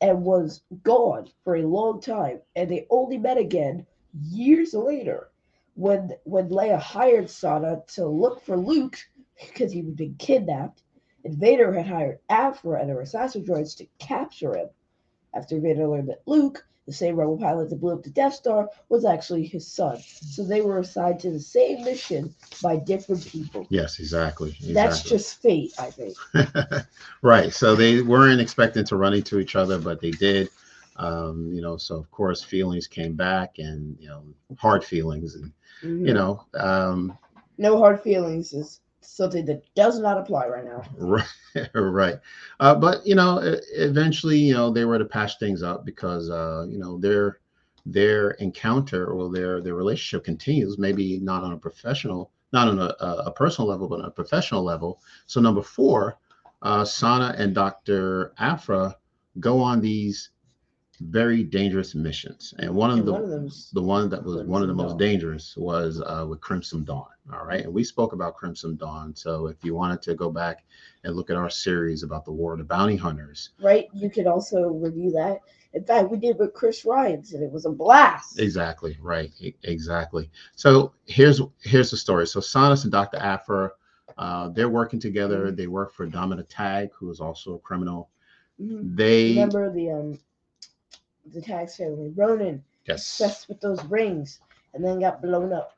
and 0.00 0.24
was 0.24 0.62
gone 0.84 1.26
for 1.42 1.56
a 1.56 1.66
long 1.66 2.00
time. 2.00 2.40
And 2.54 2.70
they 2.70 2.86
only 2.90 3.18
met 3.18 3.38
again 3.38 3.84
years 4.22 4.74
later, 4.74 5.30
when 5.74 6.12
when 6.24 6.48
Leia 6.48 6.78
hired 6.78 7.28
Sana 7.28 7.82
to 7.96 8.06
look 8.06 8.40
for 8.42 8.56
Luke 8.56 8.96
because 9.48 9.72
he 9.72 9.80
had 9.82 9.96
been 9.96 10.14
kidnapped, 10.18 10.82
Vader 11.34 11.72
had 11.72 11.86
hired 11.86 12.18
Aphra 12.28 12.80
and 12.80 12.90
her 12.90 13.00
assassin 13.00 13.44
droids 13.44 13.76
to 13.78 13.86
capture 13.98 14.56
him. 14.56 14.68
After 15.34 15.60
Vader 15.60 15.86
learned 15.86 16.08
that 16.08 16.22
Luke 16.26 16.64
the 16.86 16.92
same 16.92 17.16
rebel 17.16 17.36
pilot 17.36 17.68
that 17.68 17.80
blew 17.80 17.92
up 17.94 18.02
the 18.02 18.10
Death 18.10 18.34
Star 18.34 18.68
was 18.88 19.04
actually 19.04 19.44
his 19.44 19.66
son. 19.66 19.98
So 19.98 20.44
they 20.44 20.60
were 20.60 20.78
assigned 20.78 21.20
to 21.20 21.30
the 21.30 21.40
same 21.40 21.84
mission 21.84 22.34
by 22.62 22.76
different 22.76 23.24
people. 23.26 23.66
yes 23.70 23.98
exactly, 23.98 24.50
exactly. 24.50 24.74
That's 24.74 25.02
just 25.02 25.42
fate, 25.42 25.74
I 25.78 25.90
think. 25.90 26.16
right. 27.22 27.52
So 27.52 27.74
they 27.74 28.02
weren't 28.02 28.40
expecting 28.40 28.84
to 28.86 28.96
run 28.96 29.14
into 29.14 29.38
each 29.40 29.56
other, 29.56 29.78
but 29.78 30.00
they 30.00 30.12
did. 30.12 30.48
Um, 30.96 31.52
you 31.52 31.60
know, 31.60 31.76
so 31.76 31.96
of 31.96 32.10
course 32.10 32.42
feelings 32.42 32.86
came 32.86 33.14
back 33.14 33.58
and 33.58 33.96
you 34.00 34.08
know, 34.08 34.22
hard 34.58 34.84
feelings 34.84 35.34
and 35.34 35.52
Mhm. 35.82 36.06
you 36.06 36.14
know, 36.14 36.42
um 36.54 37.18
no 37.58 37.78
hard 37.78 38.00
feelings 38.00 38.52
is 38.52 38.80
something 39.06 39.44
that 39.46 39.62
does 39.74 39.98
not 39.98 40.18
apply 40.18 40.46
right 40.46 40.64
now. 40.64 40.82
right, 40.96 41.70
right. 41.74 42.18
Uh, 42.60 42.74
but 42.74 43.06
you 43.06 43.14
know, 43.14 43.40
eventually, 43.74 44.38
you 44.38 44.54
know, 44.54 44.70
they 44.70 44.84
were 44.84 44.98
to 44.98 45.04
patch 45.04 45.38
things 45.38 45.62
up 45.62 45.84
because 45.84 46.30
uh, 46.30 46.66
you 46.68 46.78
know, 46.78 46.98
their 46.98 47.40
their 47.86 48.32
encounter 48.32 49.06
or 49.06 49.30
their 49.30 49.60
their 49.60 49.74
relationship 49.74 50.24
continues, 50.24 50.78
maybe 50.78 51.18
not 51.20 51.44
on 51.44 51.52
a 51.52 51.58
professional, 51.58 52.30
not 52.52 52.68
on 52.68 52.78
a, 52.78 52.94
a 53.00 53.32
personal 53.32 53.68
level, 53.68 53.88
but 53.88 54.00
on 54.00 54.06
a 54.06 54.10
professional 54.10 54.62
level. 54.62 55.00
So 55.26 55.40
number 55.40 55.62
four, 55.62 56.18
uh, 56.62 56.84
Sana 56.84 57.34
and 57.38 57.54
Dr. 57.54 58.32
Aphra 58.38 58.96
go 59.40 59.60
on 59.60 59.80
these 59.80 60.30
very 61.00 61.42
dangerous 61.42 61.94
missions, 61.94 62.54
and 62.58 62.74
one 62.74 62.90
of 62.90 62.98
And 62.98 63.06
the 63.06 63.12
one 63.12 63.22
of 63.22 63.52
the 63.72 63.82
one 63.82 64.08
that 64.10 64.24
was 64.24 64.42
one 64.44 64.62
of 64.62 64.68
the 64.68 64.74
most 64.74 64.92
Dawn. 64.92 64.98
dangerous 64.98 65.56
was 65.56 66.00
uh, 66.00 66.26
with 66.28 66.40
Crimson 66.40 66.84
Dawn. 66.84 67.08
All 67.32 67.44
right, 67.44 67.64
and 67.64 67.72
we 67.74 67.84
spoke 67.84 68.12
about 68.12 68.36
Crimson 68.36 68.76
Dawn. 68.76 69.14
So 69.14 69.46
if 69.46 69.64
you 69.64 69.74
wanted 69.74 70.02
to 70.02 70.14
go 70.14 70.30
back 70.30 70.64
and 71.04 71.14
look 71.16 71.30
at 71.30 71.36
our 71.36 71.50
series 71.50 72.02
about 72.02 72.24
the 72.24 72.32
War 72.32 72.52
of 72.52 72.58
the 72.58 72.64
Bounty 72.64 72.96
Hunters, 72.96 73.50
right. 73.60 73.86
You 73.92 74.10
could 74.10 74.26
also 74.26 74.68
review 74.68 75.10
that. 75.12 75.40
In 75.74 75.84
fact, 75.84 76.10
we 76.10 76.18
did 76.18 76.38
with 76.38 76.54
Chris 76.54 76.84
Ryan's, 76.84 77.32
and 77.32 77.42
it 77.42 77.50
was 77.52 77.66
a 77.66 77.70
blast. 77.70 78.38
exactly 78.38 78.96
right, 79.00 79.30
exactly. 79.64 80.30
So 80.54 80.92
here's 81.06 81.40
here's 81.62 81.90
the 81.90 81.96
story. 81.96 82.26
So 82.26 82.40
Sonus 82.40 82.84
and 82.84 82.92
Dr. 82.92 83.18
Aphra, 83.18 83.70
uh, 84.18 84.48
they're 84.50 84.68
working 84.68 85.00
together. 85.00 85.50
They 85.50 85.66
work 85.66 85.92
for 85.92 86.06
Domina 86.06 86.44
Tagge, 86.44 86.90
who 86.98 87.10
is 87.10 87.20
also 87.20 87.54
a 87.54 87.58
criminal. 87.58 88.10
Mhm. 88.60 88.96
They 88.96 89.28
Remember 89.30 89.70
the 89.72 89.90
um 89.90 90.18
the 91.32 91.40
tax 91.42 91.76
family, 91.76 92.10
Ronen, 92.16 92.62
yes, 92.86 93.24
obsessed 93.24 93.48
with 93.48 93.60
those 93.60 93.84
rings, 93.86 94.40
and 94.74 94.84
then 94.84 95.00
got 95.00 95.22
blown 95.22 95.52
up. 95.52 95.76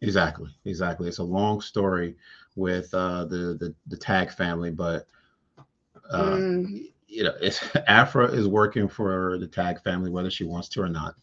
Exactly, 0.00 0.50
exactly. 0.64 1.08
It's 1.08 1.18
a 1.18 1.24
long 1.24 1.60
story 1.60 2.16
with 2.56 2.92
uh, 2.94 3.24
the 3.24 3.56
the 3.58 3.74
the 3.86 3.96
Tagge 3.96 4.32
family, 4.32 4.70
but 4.70 5.06
uh, 6.10 6.40
Mm, 6.42 6.88
you 7.06 7.24
know, 7.24 7.34
it's, 7.40 7.62
Aphra 7.86 8.28
is 8.32 8.46
working 8.48 8.88
for 8.88 9.38
the 9.38 9.46
Tagge 9.48 9.82
family, 9.82 10.10
whether 10.10 10.30
she 10.30 10.44
wants 10.44 10.68
to 10.70 10.82
or 10.82 10.88
not. 10.88 11.14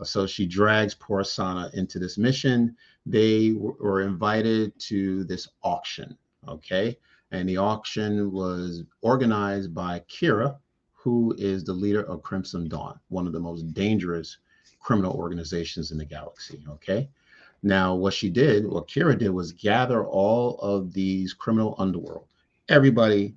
Uh, 0.00 0.04
So 0.04 0.26
she 0.26 0.46
drags 0.46 0.94
poor 0.94 1.24
Sana 1.24 1.70
into 1.74 1.98
this 1.98 2.18
mission. 2.18 2.76
They 3.06 3.52
were 3.56 4.02
invited 4.02 4.78
to 4.90 5.24
this 5.24 5.48
auction, 5.62 6.16
okay? 6.48 6.98
And 7.30 7.48
the 7.48 7.58
auction 7.58 8.32
was 8.32 8.84
organized 9.02 9.74
by 9.74 10.00
Qi'ra, 10.08 10.56
who 11.02 11.34
is 11.36 11.64
the 11.64 11.72
leader 11.72 12.02
of 12.04 12.22
Crimson 12.22 12.68
Dawn, 12.68 12.98
one 13.08 13.26
of 13.26 13.32
the 13.32 13.40
most 13.40 13.72
dangerous 13.74 14.38
criminal 14.80 15.14
organizations 15.14 15.90
in 15.90 15.98
the 15.98 16.04
galaxy, 16.04 16.62
okay? 16.68 17.08
Now, 17.64 17.94
what 17.94 18.14
she 18.14 18.28
did, 18.30 18.66
what 18.66 18.86
Qi'ra 18.88 19.18
did 19.18 19.30
was 19.30 19.52
gather 19.52 20.04
all 20.04 20.58
of 20.58 20.92
these 20.92 21.32
criminal 21.32 21.74
underworld, 21.78 22.26
everybody 22.68 23.34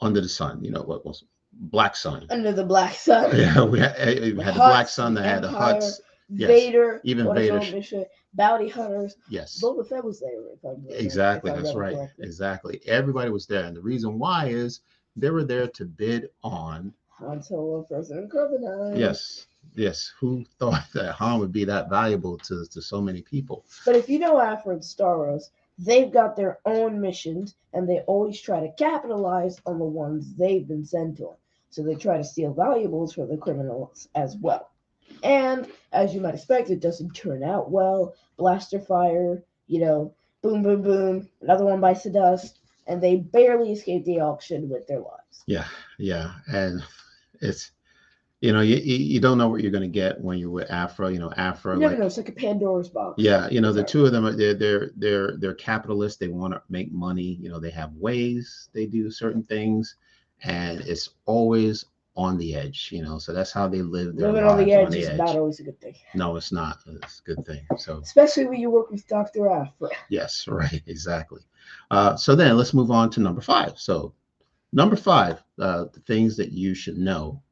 under 0.00 0.20
the 0.20 0.28
sun, 0.28 0.62
you 0.62 0.70
know, 0.70 0.82
what 0.82 1.04
was 1.06 1.24
Black 1.52 1.96
Sun. 1.96 2.26
under 2.30 2.52
the 2.52 2.64
black 2.64 2.94
sun. 2.94 3.30
Yeah, 3.36 3.64
we 3.64 3.80
had, 3.80 3.94
eh, 3.96 4.32
we 4.32 4.42
had 4.44 4.54
the 4.54 4.58
Black 4.58 4.88
Sun 4.88 5.14
that 5.14 5.24
had 5.24 5.42
the 5.42 5.48
Hutts. 5.48 6.00
Yes, 6.30 6.48
Vader, 6.48 7.00
even 7.04 7.34
Vader. 7.34 7.58
mission, 7.58 8.04
bounty 8.34 8.68
hunters. 8.68 9.16
Yes, 9.30 9.60
Boba 9.62 9.88
Fett 9.88 10.04
was 10.04 10.20
there. 10.20 10.30
If 10.52 10.64
I 10.64 10.68
remember- 10.68 10.94
exactly. 10.94 11.50
That's 11.50 11.74
right. 11.74 11.94
correctly. 11.96 12.24
Exactly. 12.24 12.80
Everybody 12.86 13.30
was 13.30 13.46
there. 13.46 13.64
And 13.64 13.74
the 13.74 13.80
reason 13.80 14.18
why 14.18 14.48
is 14.48 14.80
they 15.16 15.30
were 15.30 15.42
there 15.44 15.66
to 15.68 15.84
bid 15.86 16.28
on. 16.44 16.92
Han 17.18 17.42
Solo, 17.42 17.82
President 17.82 18.30
Carbonite. 18.30 18.98
Yes, 18.98 19.46
yes. 19.74 20.12
Who 20.20 20.44
thought 20.58 20.84
that 20.94 21.12
Han 21.12 21.40
would 21.40 21.52
be 21.52 21.64
that 21.64 21.90
valuable 21.90 22.38
to, 22.38 22.66
to 22.66 22.82
so 22.82 23.00
many 23.00 23.22
people? 23.22 23.64
But 23.84 23.96
if 23.96 24.08
you 24.08 24.18
know 24.18 24.40
Afro 24.40 24.74
and 24.74 24.84
Star 24.84 25.38
they've 25.78 26.10
got 26.10 26.36
their 26.36 26.58
own 26.64 27.00
missions, 27.00 27.54
and 27.72 27.88
they 27.88 28.00
always 28.00 28.40
try 28.40 28.60
to 28.60 28.72
capitalize 28.72 29.60
on 29.66 29.78
the 29.78 29.84
ones 29.84 30.34
they've 30.34 30.66
been 30.66 30.84
sent 30.84 31.18
to. 31.18 31.30
So 31.70 31.82
they 31.82 31.94
try 31.94 32.16
to 32.16 32.24
steal 32.24 32.52
valuables 32.52 33.12
for 33.12 33.26
the 33.26 33.36
criminals 33.36 34.08
as 34.14 34.36
well. 34.36 34.70
And 35.22 35.70
as 35.92 36.14
you 36.14 36.20
might 36.20 36.34
expect, 36.34 36.70
it 36.70 36.80
doesn't 36.80 37.14
turn 37.14 37.42
out 37.42 37.70
well. 37.70 38.14
Blaster 38.36 38.80
fire, 38.80 39.42
you 39.66 39.80
know, 39.80 40.14
boom, 40.42 40.62
boom, 40.62 40.82
boom. 40.82 41.28
Another 41.40 41.64
one 41.64 41.80
bites 41.80 42.04
the 42.04 42.10
dust, 42.10 42.58
and 42.86 43.02
they 43.02 43.16
barely 43.16 43.72
escape 43.72 44.04
the 44.04 44.20
auction 44.20 44.68
with 44.68 44.86
their 44.86 45.00
lives. 45.00 45.44
Yeah, 45.46 45.66
yeah. 45.98 46.34
And 46.46 46.82
it's, 47.40 47.72
you 48.40 48.52
know, 48.52 48.60
you, 48.60 48.76
you 48.76 49.20
don't 49.20 49.36
know 49.36 49.48
what 49.48 49.62
you're 49.62 49.72
going 49.72 49.82
to 49.82 49.88
get 49.88 50.20
when 50.20 50.38
you're 50.38 50.50
with 50.50 50.70
Afro. 50.70 51.08
You 51.08 51.18
know, 51.18 51.32
Afro. 51.36 51.74
You 51.74 51.80
never 51.80 51.92
like- 51.92 52.00
know. 52.00 52.06
It's 52.06 52.16
like 52.16 52.28
a 52.28 52.32
Pandora's 52.32 52.88
box. 52.88 53.14
Yeah, 53.18 53.48
you 53.48 53.60
know, 53.60 53.72
the 53.72 53.82
two 53.82 54.06
of 54.06 54.12
them 54.12 54.26
are 54.26 54.32
they're 54.32 54.54
they're 54.54 54.90
they're 54.96 55.36
they're 55.38 55.54
capitalists. 55.54 56.18
They 56.18 56.28
want 56.28 56.54
to 56.54 56.62
make 56.68 56.92
money. 56.92 57.38
You 57.40 57.48
know, 57.48 57.58
they 57.58 57.70
have 57.70 57.92
ways 57.94 58.68
they 58.72 58.86
do 58.86 59.10
certain 59.10 59.42
things, 59.42 59.96
and 60.44 60.80
it's 60.82 61.10
always 61.26 61.84
on 62.16 62.36
the 62.38 62.54
edge. 62.54 62.90
You 62.92 63.02
know, 63.02 63.18
so 63.18 63.32
that's 63.32 63.50
how 63.50 63.66
they 63.66 63.82
live 63.82 64.16
their 64.16 64.32
Living 64.32 64.48
on 64.48 64.58
the 64.58 64.72
edge 64.72 64.94
is 64.94 65.16
not 65.16 65.36
always 65.36 65.58
a 65.60 65.64
good 65.64 65.80
thing, 65.80 65.94
No, 66.14 66.36
it's 66.36 66.52
not. 66.52 66.78
It's 66.86 67.20
a 67.20 67.34
good 67.34 67.44
thing. 67.46 67.66
So 67.76 67.98
especially 67.98 68.46
when 68.46 68.60
you 68.60 68.70
work 68.70 68.90
with 68.90 69.06
Dr. 69.08 69.50
Afro. 69.50 69.88
yes, 70.10 70.46
right, 70.48 70.82
exactly. 70.86 71.42
Uh, 71.90 72.16
so 72.16 72.34
then 72.36 72.56
let's 72.56 72.74
move 72.74 72.90
on 72.90 73.10
to 73.10 73.20
number 73.20 73.40
five. 73.40 73.78
So 73.78 74.14
number 74.72 74.96
five, 74.96 75.42
uh, 75.58 75.86
the 75.92 76.00
things 76.00 76.36
that 76.36 76.52
you 76.52 76.74
should 76.74 76.98
know 76.98 77.42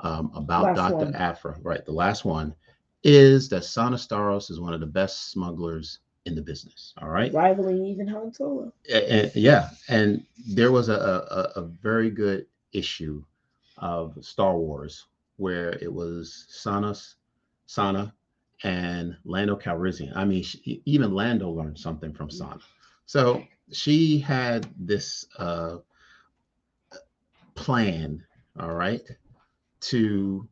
um, 0.00 0.30
about 0.34 0.64
Last 0.64 0.76
Dr. 0.76 1.04
one. 1.06 1.14
Aphra, 1.14 1.56
right? 1.62 1.84
The 1.84 1.92
last 1.92 2.24
one 2.24 2.54
is 3.02 3.48
that 3.50 3.64
Sana 3.64 3.96
Starros 3.96 4.50
is 4.50 4.60
one 4.60 4.74
of 4.74 4.80
the 4.80 4.86
best 4.86 5.30
smugglers 5.30 6.00
in 6.26 6.34
the 6.34 6.42
business. 6.42 6.94
All 7.00 7.08
right. 7.08 7.32
rivaling 7.32 7.84
even 7.86 8.08
Han 8.08 8.32
Solo. 8.32 8.72
A- 8.90 9.12
and- 9.12 9.36
yeah, 9.36 9.70
and 9.88 10.24
there 10.48 10.72
was 10.72 10.88
a, 10.88 10.94
a 10.94 11.60
a 11.60 11.62
very 11.62 12.10
good 12.10 12.46
issue 12.72 13.22
of 13.78 14.16
Star 14.22 14.56
Wars 14.56 15.06
where 15.36 15.70
it 15.82 15.92
was 15.92 16.46
Sanas, 16.50 17.14
Sana, 17.66 18.14
and 18.62 19.16
Lando 19.24 19.56
Calrissian. 19.56 20.16
I 20.16 20.24
mean, 20.24 20.42
she, 20.42 20.80
even 20.84 21.12
Lando 21.12 21.50
learned 21.50 21.78
something 21.78 22.12
from 22.12 22.30
Sana. 22.30 22.60
So 23.06 23.44
she 23.72 24.18
had 24.18 24.68
this 24.78 25.26
uh, 25.38 25.78
plan, 27.54 28.22
all 28.58 28.74
right, 28.74 29.02
to 29.82 30.48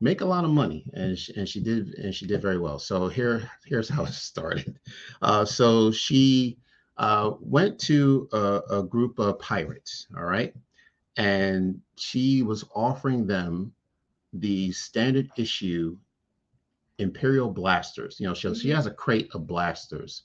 make 0.00 0.20
a 0.20 0.26
lot 0.26 0.44
of 0.44 0.50
money, 0.50 0.86
and 0.94 1.18
she, 1.18 1.34
and 1.36 1.48
she 1.48 1.60
did, 1.60 1.94
and 1.94 2.14
she 2.14 2.26
did 2.26 2.42
very 2.42 2.58
well. 2.58 2.78
So 2.78 3.08
here, 3.08 3.50
here's 3.64 3.88
how 3.88 4.04
it 4.04 4.12
started. 4.12 4.78
Uh, 5.22 5.44
so 5.44 5.90
she 5.90 6.58
uh, 6.98 7.32
went 7.40 7.78
to 7.80 8.28
a, 8.32 8.60
a 8.70 8.82
group 8.82 9.18
of 9.18 9.38
pirates, 9.38 10.06
all 10.16 10.24
right, 10.24 10.54
and 11.16 11.80
she 11.96 12.42
was 12.42 12.64
offering 12.74 13.26
them 13.26 13.72
the 14.32 14.72
standard 14.72 15.30
issue 15.36 15.96
Imperial 16.98 17.50
blasters. 17.50 18.18
You 18.20 18.26
know, 18.28 18.34
she, 18.34 18.54
she 18.54 18.68
Mhm. 18.68 18.74
has 18.74 18.86
a 18.86 18.90
crate 18.90 19.28
of 19.34 19.46
blasters. 19.46 20.22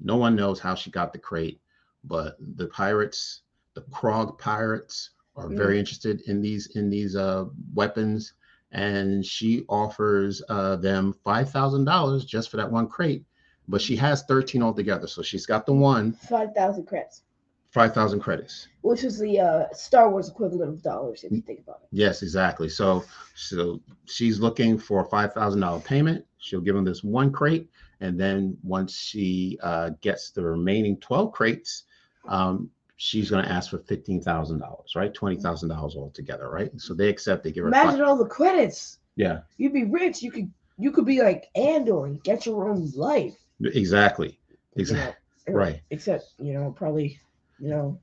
No 0.00 0.16
one 0.16 0.36
knows 0.36 0.60
how 0.60 0.74
she 0.74 0.90
got 0.90 1.12
the 1.12 1.18
crate, 1.18 1.60
but 2.04 2.36
the 2.56 2.66
pirates, 2.66 3.42
the 3.74 3.82
Krog 3.82 4.38
pirates, 4.38 5.11
are 5.36 5.48
Mm. 5.48 5.56
very 5.56 5.78
interested 5.78 6.20
in 6.26 6.40
these 6.40 6.66
in 6.76 6.90
these 6.90 7.16
uh, 7.16 7.46
weapons, 7.74 8.34
and 8.72 9.24
she 9.24 9.64
offers 9.68 10.42
uh, 10.48 10.76
them 10.76 11.12
five 11.24 11.50
thousand 11.50 11.84
dollars 11.84 12.24
just 12.24 12.50
for 12.50 12.56
that 12.58 12.70
one 12.70 12.88
crate. 12.88 13.24
But 13.68 13.80
she 13.80 13.96
has 13.96 14.22
thirteen 14.24 14.62
altogether, 14.62 15.06
so 15.06 15.22
she's 15.22 15.46
got 15.46 15.66
the 15.66 15.72
one 15.74 16.12
Five 16.12 16.52
thousand 16.54 16.86
credits, 16.86 17.22
five 17.70 17.94
thousand 17.94 18.20
credits. 18.20 18.68
which 18.82 19.04
is 19.04 19.18
the 19.18 19.38
uh, 19.40 19.64
Star 19.72 20.10
Wars 20.10 20.28
equivalent 20.28 20.70
of 20.70 20.82
dollars, 20.82 21.24
if 21.24 21.32
you 21.32 21.40
think 21.40 21.60
about 21.60 21.80
it. 21.82 21.88
Yes, 21.92 22.22
exactly. 22.22 22.68
So 22.68 23.04
so 23.34 23.80
she's 24.06 24.40
looking 24.40 24.78
for 24.78 25.00
a 25.02 25.08
five 25.08 25.32
thousand 25.32 25.60
dollar 25.60 25.80
payment. 25.80 26.24
She'll 26.38 26.60
give 26.60 26.74
them 26.74 26.84
this 26.84 27.04
one 27.04 27.30
crate, 27.30 27.70
and 28.00 28.18
then 28.18 28.56
once 28.64 28.92
she 28.96 29.58
uh, 29.62 29.90
gets 30.00 30.30
the 30.32 30.42
remaining 30.42 30.96
twelve 30.98 31.32
crates, 31.32 31.84
um, 32.28 32.68
she's 33.02 33.30
going 33.30 33.44
to 33.44 33.50
ask 33.50 33.70
for 33.70 33.78
fifteen 33.78 34.20
thousand 34.20 34.60
dollars, 34.60 34.92
right? 34.94 35.12
Twenty 35.12 35.36
mm-hmm. 35.36 35.42
thousand 35.42 35.70
dollars 35.70 35.96
altogether, 35.96 36.48
right? 36.48 36.70
So 36.80 36.94
they 36.94 37.08
accept. 37.08 37.42
They 37.42 37.50
give 37.50 37.64
her. 37.64 37.68
Imagine 37.68 37.98
Five. 37.98 38.08
all 38.08 38.16
the 38.16 38.26
credits. 38.26 38.98
Yeah, 39.16 39.40
You'd 39.58 39.72
be 39.72 39.84
rich. 39.84 40.22
You 40.22 40.30
could 40.30 40.50
you 40.78 40.92
could 40.92 41.04
be 41.04 41.20
like 41.20 41.48
Andor 41.54 42.06
and 42.06 42.22
get 42.22 42.46
your 42.46 42.68
own 42.68 42.90
life. 42.94 43.34
exactly, 43.60 44.38
you 44.48 44.82
exactly. 44.82 45.14
know, 45.48 45.58
Right. 45.58 45.82
Except 45.90 46.32
you 46.38 46.54
know 46.54 46.70
probably 46.70 47.18
you 47.58 47.68
know 47.70 48.00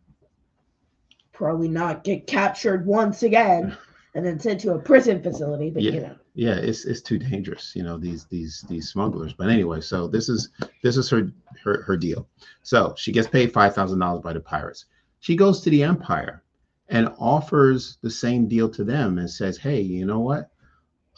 probably 1.31 1.69
not 1.69 2.03
get 2.03 2.27
captured 2.27 2.85
once 2.85 3.23
again 3.23 3.75
and 4.13 4.25
then 4.25 4.39
sent 4.39 4.59
to 4.61 4.73
a 4.73 4.79
prison 4.79 5.23
facility. 5.23 5.69
But 5.69 5.83
Yeah. 5.83 5.91
you 5.93 6.01
know 6.01 6.15
yeah 6.39 6.55
it's 6.55 6.85
it's 6.85 7.01
too 7.01 7.17
dangerous 7.17 7.73
you 7.75 7.83
know 7.83 7.97
these 7.97 8.23
these 8.25 8.63
these 8.69 8.87
smugglers. 8.89 9.33
But 9.33 9.49
anyway 9.49 9.81
so 9.81 10.07
this 10.07 10.29
is 10.29 10.49
this 10.81 10.95
is 10.95 11.09
her 11.09 11.31
her, 11.63 11.81
her 11.83 11.97
deal. 11.97 12.29
So 12.63 12.93
she 12.97 13.11
gets 13.11 13.27
paid 13.27 13.51
five 13.51 13.75
thousand 13.75 13.99
dollars 13.99 14.21
by 14.23 14.31
the 14.31 14.39
pirates. 14.39 14.85
She 15.19 15.35
goes 15.35 15.59
to 15.61 15.69
the 15.69 15.83
empire 15.83 16.43
and 16.87 17.13
offers 17.19 17.97
the 18.01 18.09
same 18.09 18.47
deal 18.47 18.69
to 18.69 18.85
them 18.85 19.17
and 19.17 19.29
says 19.29 19.57
hey 19.57 19.81
you 19.81 20.05
know 20.05 20.21
what? 20.21 20.49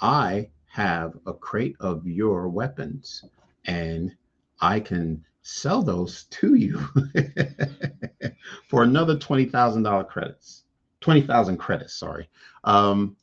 I 0.02 0.50
have 0.66 1.14
a 1.28 1.34
crate 1.34 1.76
of 1.80 2.08
your 2.08 2.48
weapons 2.48 3.24
and 3.66 4.16
i 4.62 4.80
can 4.80 5.24
sell 5.44 5.84
those 5.84 6.24
to 6.32 6.56
you 6.56 6.80
for 8.70 8.84
another 8.84 9.18
$20000 9.18 10.08
credits 10.08 10.64
20000 11.02 11.58
credits 11.58 11.94
sorry. 11.94 12.28
Um 12.64 13.18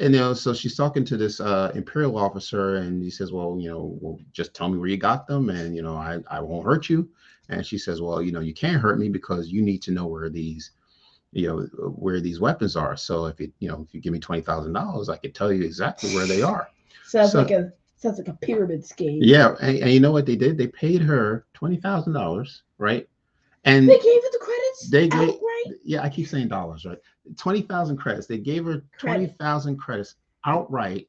and 0.00 0.14
you 0.14 0.20
know, 0.20 0.34
so 0.34 0.52
she's 0.54 0.76
talking 0.76 1.04
to 1.04 1.16
this 1.16 1.40
uh, 1.40 1.70
imperial 1.74 2.16
officer, 2.18 2.76
and 2.76 3.02
he 3.02 3.10
says, 3.10 3.32
"Well, 3.32 3.56
you 3.60 3.68
know, 3.70 3.98
well, 4.00 4.18
just 4.32 4.54
tell 4.54 4.68
me 4.68 4.78
where 4.78 4.88
you 4.88 4.96
got 4.96 5.26
them, 5.26 5.50
and 5.50 5.76
you 5.76 5.82
know, 5.82 5.94
I 5.96 6.18
I 6.30 6.40
won't 6.40 6.64
hurt 6.66 6.88
you." 6.88 7.08
And 7.48 7.64
she 7.66 7.78
says, 7.78 8.00
"Well, 8.00 8.22
you 8.22 8.32
know, 8.32 8.40
you 8.40 8.54
can't 8.54 8.80
hurt 8.80 8.98
me 8.98 9.08
because 9.08 9.48
you 9.48 9.62
need 9.62 9.82
to 9.82 9.90
know 9.92 10.06
where 10.06 10.28
these 10.30 10.70
you 11.32 11.46
know 11.46 11.60
where 11.94 12.20
these 12.20 12.40
weapons 12.40 12.74
are. 12.76 12.96
So 12.96 13.26
if 13.26 13.38
you 13.38 13.52
you 13.60 13.68
know 13.68 13.84
if 13.86 13.94
you 13.94 14.00
give 14.00 14.12
me 14.12 14.18
twenty 14.20 14.42
thousand 14.42 14.72
dollars, 14.72 15.08
I 15.08 15.16
could 15.16 15.34
tell 15.34 15.52
you 15.52 15.62
exactly 15.64 16.14
where 16.14 16.26
they 16.26 16.42
are. 16.42 16.68
Sounds 17.04 17.32
So- 17.32 17.42
like 17.42 17.50
a 17.52 17.72
sounds 17.96 18.18
like 18.18 18.28
a 18.28 18.32
pyramid 18.32 18.84
scheme. 18.84 19.20
Yeah, 19.22 19.54
and, 19.60 19.76
and 19.78 19.90
you 19.90 20.00
know 20.00 20.10
what 20.12 20.24
they 20.24 20.36
did? 20.36 20.56
They 20.56 20.66
paid 20.68 21.02
her 21.02 21.44
twenty 21.54 21.76
thousand 21.76 22.14
dollars, 22.14 22.62
right? 22.78 23.08
And 23.64 23.86
They 23.88 23.98
gave 23.98 24.22
her 24.22 24.30
the 24.32 24.38
credits. 24.40 24.88
They 24.90 25.08
gave- 25.08 25.38
outright? 25.66 25.80
yeah, 25.84 26.02
I 26.02 26.08
keep 26.08 26.26
saying 26.28 26.48
dollars, 26.48 26.84
right? 26.84 26.98
Twenty 27.36 27.62
thousand 27.62 27.96
credits. 27.98 28.26
They 28.26 28.38
gave 28.38 28.64
her 28.64 28.82
twenty 28.98 29.26
Credit. 29.26 29.38
thousand 29.38 29.76
credits 29.78 30.14
outright, 30.46 31.08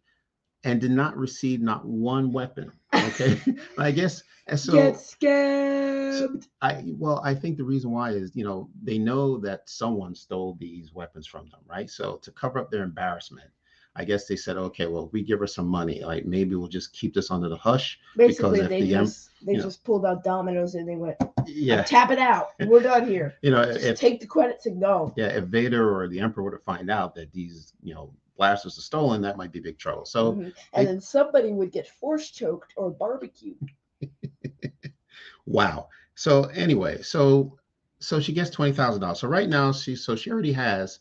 and 0.64 0.80
did 0.82 0.92
not 0.92 1.18
receive 1.18 1.62
not 1.62 1.86
one 1.86 2.32
weapon. 2.32 2.72
Okay, 2.94 3.40
I 3.78 3.92
guess. 3.92 4.24
And 4.48 4.60
so 4.60 4.74
Get 4.74 4.96
scammed. 4.96 6.48
I 6.62 6.84
well, 6.98 7.22
I 7.24 7.34
think 7.36 7.58
the 7.58 7.64
reason 7.64 7.92
why 7.92 8.12
is 8.12 8.36
you 8.36 8.44
know 8.44 8.70
they 8.84 8.98
know 8.98 9.38
that 9.40 9.70
someone 9.70 10.16
stole 10.16 10.58
these 10.60 10.94
weapons 10.94 11.28
from 11.28 11.50
them, 11.50 11.62
right? 11.68 11.90
So 11.90 12.18
to 12.18 12.32
cover 12.32 12.60
up 12.60 12.72
their 12.72 12.84
embarrassment, 12.84 13.50
I 13.96 14.06
guess 14.06 14.26
they 14.26 14.38
said, 14.38 14.56
okay, 14.58 14.88
well, 14.88 15.10
we 15.12 15.22
give 15.22 15.40
her 15.40 15.48
some 15.48 15.68
money, 15.68 16.02
like 16.04 16.26
maybe 16.26 16.56
we'll 16.56 16.68
just 16.70 16.94
keep 16.94 17.14
this 17.14 17.30
under 17.30 17.50
the 17.50 17.58
hush. 17.58 18.00
Basically, 18.16 18.62
they 18.62 18.82
the 18.82 18.90
just 18.90 19.30
they 19.46 19.54
know. 19.56 19.64
just 19.64 19.84
pulled 19.84 20.06
out 20.06 20.24
dominoes 20.24 20.76
and 20.76 20.88
they 20.88 20.96
went 20.96 21.18
Yeah, 21.46 21.84
tap 21.84 22.10
it 22.12 22.20
out. 22.20 22.50
We're 22.66 22.82
done 22.82 23.08
here. 23.08 23.36
you 23.42 23.52
know, 23.52 23.66
Just 23.66 23.86
if 23.86 24.00
take 24.00 24.22
the 24.22 24.28
credits 24.28 24.66
and 24.66 24.80
go. 24.80 25.14
yeah, 25.18 25.28
if 25.28 25.46
Vader 25.46 25.94
or 25.94 26.08
the 26.08 26.20
Emperor 26.20 26.44
were 26.44 26.52
to 26.52 26.64
find 26.64 26.90
out 26.90 27.16
that 27.16 27.34
these 27.34 27.74
you 27.84 27.94
know 27.94 28.14
blasters 28.38 28.78
are 28.78 28.82
stolen, 28.82 29.22
that 29.22 29.36
might 29.38 29.52
be 29.52 29.60
big 29.60 29.78
trouble. 29.78 30.06
So 30.06 30.34
Mhm. 30.34 30.54
And 30.74 30.88
then 30.88 31.02
somebody 31.02 31.52
would 31.52 31.72
get 31.72 31.88
force 31.88 32.30
choked 32.32 32.74
or 32.78 32.92
barbecued. 32.92 33.58
wow. 35.46 35.90
So 36.16 36.46
anyway, 36.46 37.02
so 37.02 37.58
so 38.00 38.20
she 38.20 38.34
gets 38.34 38.50
twenty 38.50 38.72
thousand 38.74 39.02
dollars. 39.02 39.20
So 39.20 39.28
right 39.28 39.50
now 39.50 39.72
she 39.72 39.96
so 39.96 40.16
she 40.16 40.32
already 40.32 40.54
has 40.54 41.00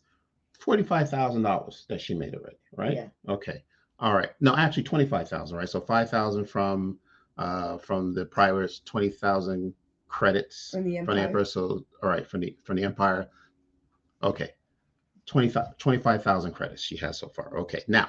forty 0.60 0.82
five 0.82 1.10
thousand 1.10 1.42
dollars 1.42 1.86
that 1.88 2.00
she 2.00 2.14
made 2.14 2.34
already, 2.34 2.56
right? 2.76 2.94
Yeah. 2.94 3.08
Okay. 3.28 3.64
All 3.98 4.14
right. 4.14 4.30
No, 4.40 4.54
actually 4.56 4.84
twenty 4.84 5.06
five 5.06 5.28
thousand, 5.28 5.56
right? 5.56 5.68
So 5.68 5.80
five 5.80 6.10
thousand 6.10 6.46
from 6.48 6.98
uh 7.38 7.78
from 7.78 8.14
the 8.14 8.26
twenty 8.84 9.10
thousand 9.10 9.74
credits 10.08 10.70
From 10.72 10.84
the 10.84 10.96
from 10.98 11.06
the 11.06 11.20
Empire. 11.22 11.26
emperor. 11.26 11.44
So 11.44 11.84
all 12.02 12.08
right, 12.08 12.26
from 12.26 12.40
the 12.40 12.56
from 12.64 12.76
the 12.76 12.84
empire. 12.84 13.28
Okay. 14.22 14.50
25 15.26 15.78
25,000 15.78 16.52
credits 16.52 16.82
she 16.82 16.96
has 16.96 17.16
so 17.18 17.28
far. 17.28 17.56
Okay. 17.58 17.82
Now 17.86 18.08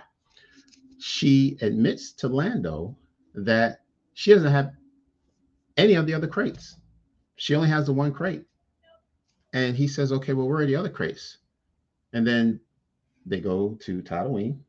she 0.99 1.57
admits 1.61 2.13
to 2.13 2.27
Lando 2.27 2.97
that 3.35 3.81
she 4.13 4.33
doesn't 4.33 4.51
have 4.51 4.71
any 5.77 5.93
of 5.93 6.07
the 6.07 6.13
other 6.15 6.27
crates. 6.27 6.77
She 7.35 7.55
only 7.55 7.69
has 7.69 7.85
the 7.85 7.93
one 7.93 8.11
crate. 8.11 8.43
And 9.53 9.75
he 9.75 9.87
says, 9.87 10.11
okay, 10.11 10.33
well, 10.33 10.47
where 10.47 10.61
are 10.61 10.65
the 10.65 10.75
other 10.75 10.89
crates? 10.89 11.37
And 12.13 12.25
then 12.25 12.59
they 13.25 13.39
go 13.39 13.77
to 13.81 14.01
Tatooine 14.01 14.59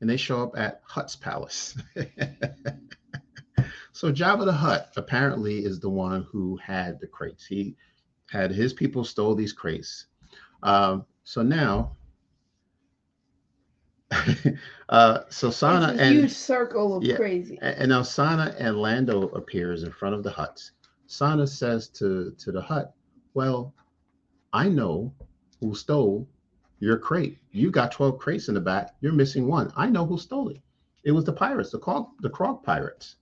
and 0.00 0.08
they 0.08 0.16
show 0.16 0.42
up 0.42 0.56
at 0.56 0.80
Hutt's 0.84 1.16
palace. 1.16 1.76
so 3.92 4.12
Jabba 4.12 4.44
the 4.44 4.52
Hutt 4.52 4.92
apparently 4.96 5.64
is 5.64 5.80
the 5.80 5.90
one 5.90 6.26
who 6.30 6.56
had 6.56 7.00
the 7.00 7.06
crates. 7.06 7.46
He 7.46 7.76
had 8.30 8.50
his 8.50 8.72
people 8.72 9.04
stole 9.04 9.34
these 9.34 9.52
crates. 9.52 10.06
Um, 10.62 11.04
so 11.24 11.42
now, 11.42 11.96
uh, 14.88 15.20
so 15.28 15.50
Sana 15.50 15.94
and 15.98 16.14
huge 16.14 16.32
circle 16.32 16.96
of 16.96 17.02
Yeah. 17.04 17.16
crazy. 17.16 17.58
and, 17.60 17.90
now 17.90 18.02
Sana 18.02 18.54
and 18.58 18.76
Lando 18.80 19.28
appears 19.28 19.82
in 19.82 19.92
front 19.92 20.14
of 20.14 20.22
the 20.22 20.30
Hutt. 20.30 20.70
Sana 21.06 21.46
says 21.46 21.88
to 21.90 22.32
to 22.38 22.52
the 22.52 22.60
Hutt, 22.62 22.94
"Well, 23.34 23.74
I 24.52 24.68
know 24.68 25.12
who 25.60 25.74
stole 25.74 26.28
your 26.80 26.98
crate. 26.98 27.38
You 27.50 27.70
got 27.70 27.92
twelve 27.92 28.18
crates 28.18 28.48
in 28.48 28.54
the 28.54 28.60
back. 28.60 28.94
You're 29.00 29.12
missing 29.12 29.46
one. 29.46 29.72
I 29.76 29.88
know 29.88 30.06
who 30.06 30.18
stole 30.18 30.48
it. 30.48 30.60
It 31.04 31.12
was 31.12 31.24
the 31.24 31.32
pirates, 31.32 31.70
the 31.70 31.78
Krog, 31.78 32.08
the 32.20 32.30
Krog 32.30 32.62
pirates. 32.62 33.16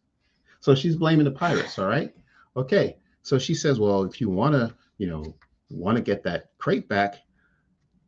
So 0.60 0.74
she's 0.74 0.96
blaming 0.96 1.24
the 1.24 1.30
pirates. 1.30 1.78
All 1.78 1.88
right, 1.88 2.14
okay. 2.56 2.96
So 3.22 3.38
she 3.38 3.54
says, 3.54 3.78
"Well, 3.78 4.04
if 4.04 4.20
you 4.20 4.30
want 4.30 4.54
to, 4.54 4.74
you 4.98 5.06
know, 5.06 5.34
want 5.70 5.96
to 5.96 6.02
get 6.02 6.22
that 6.24 6.50
crate 6.58 6.88
back, 6.88 7.16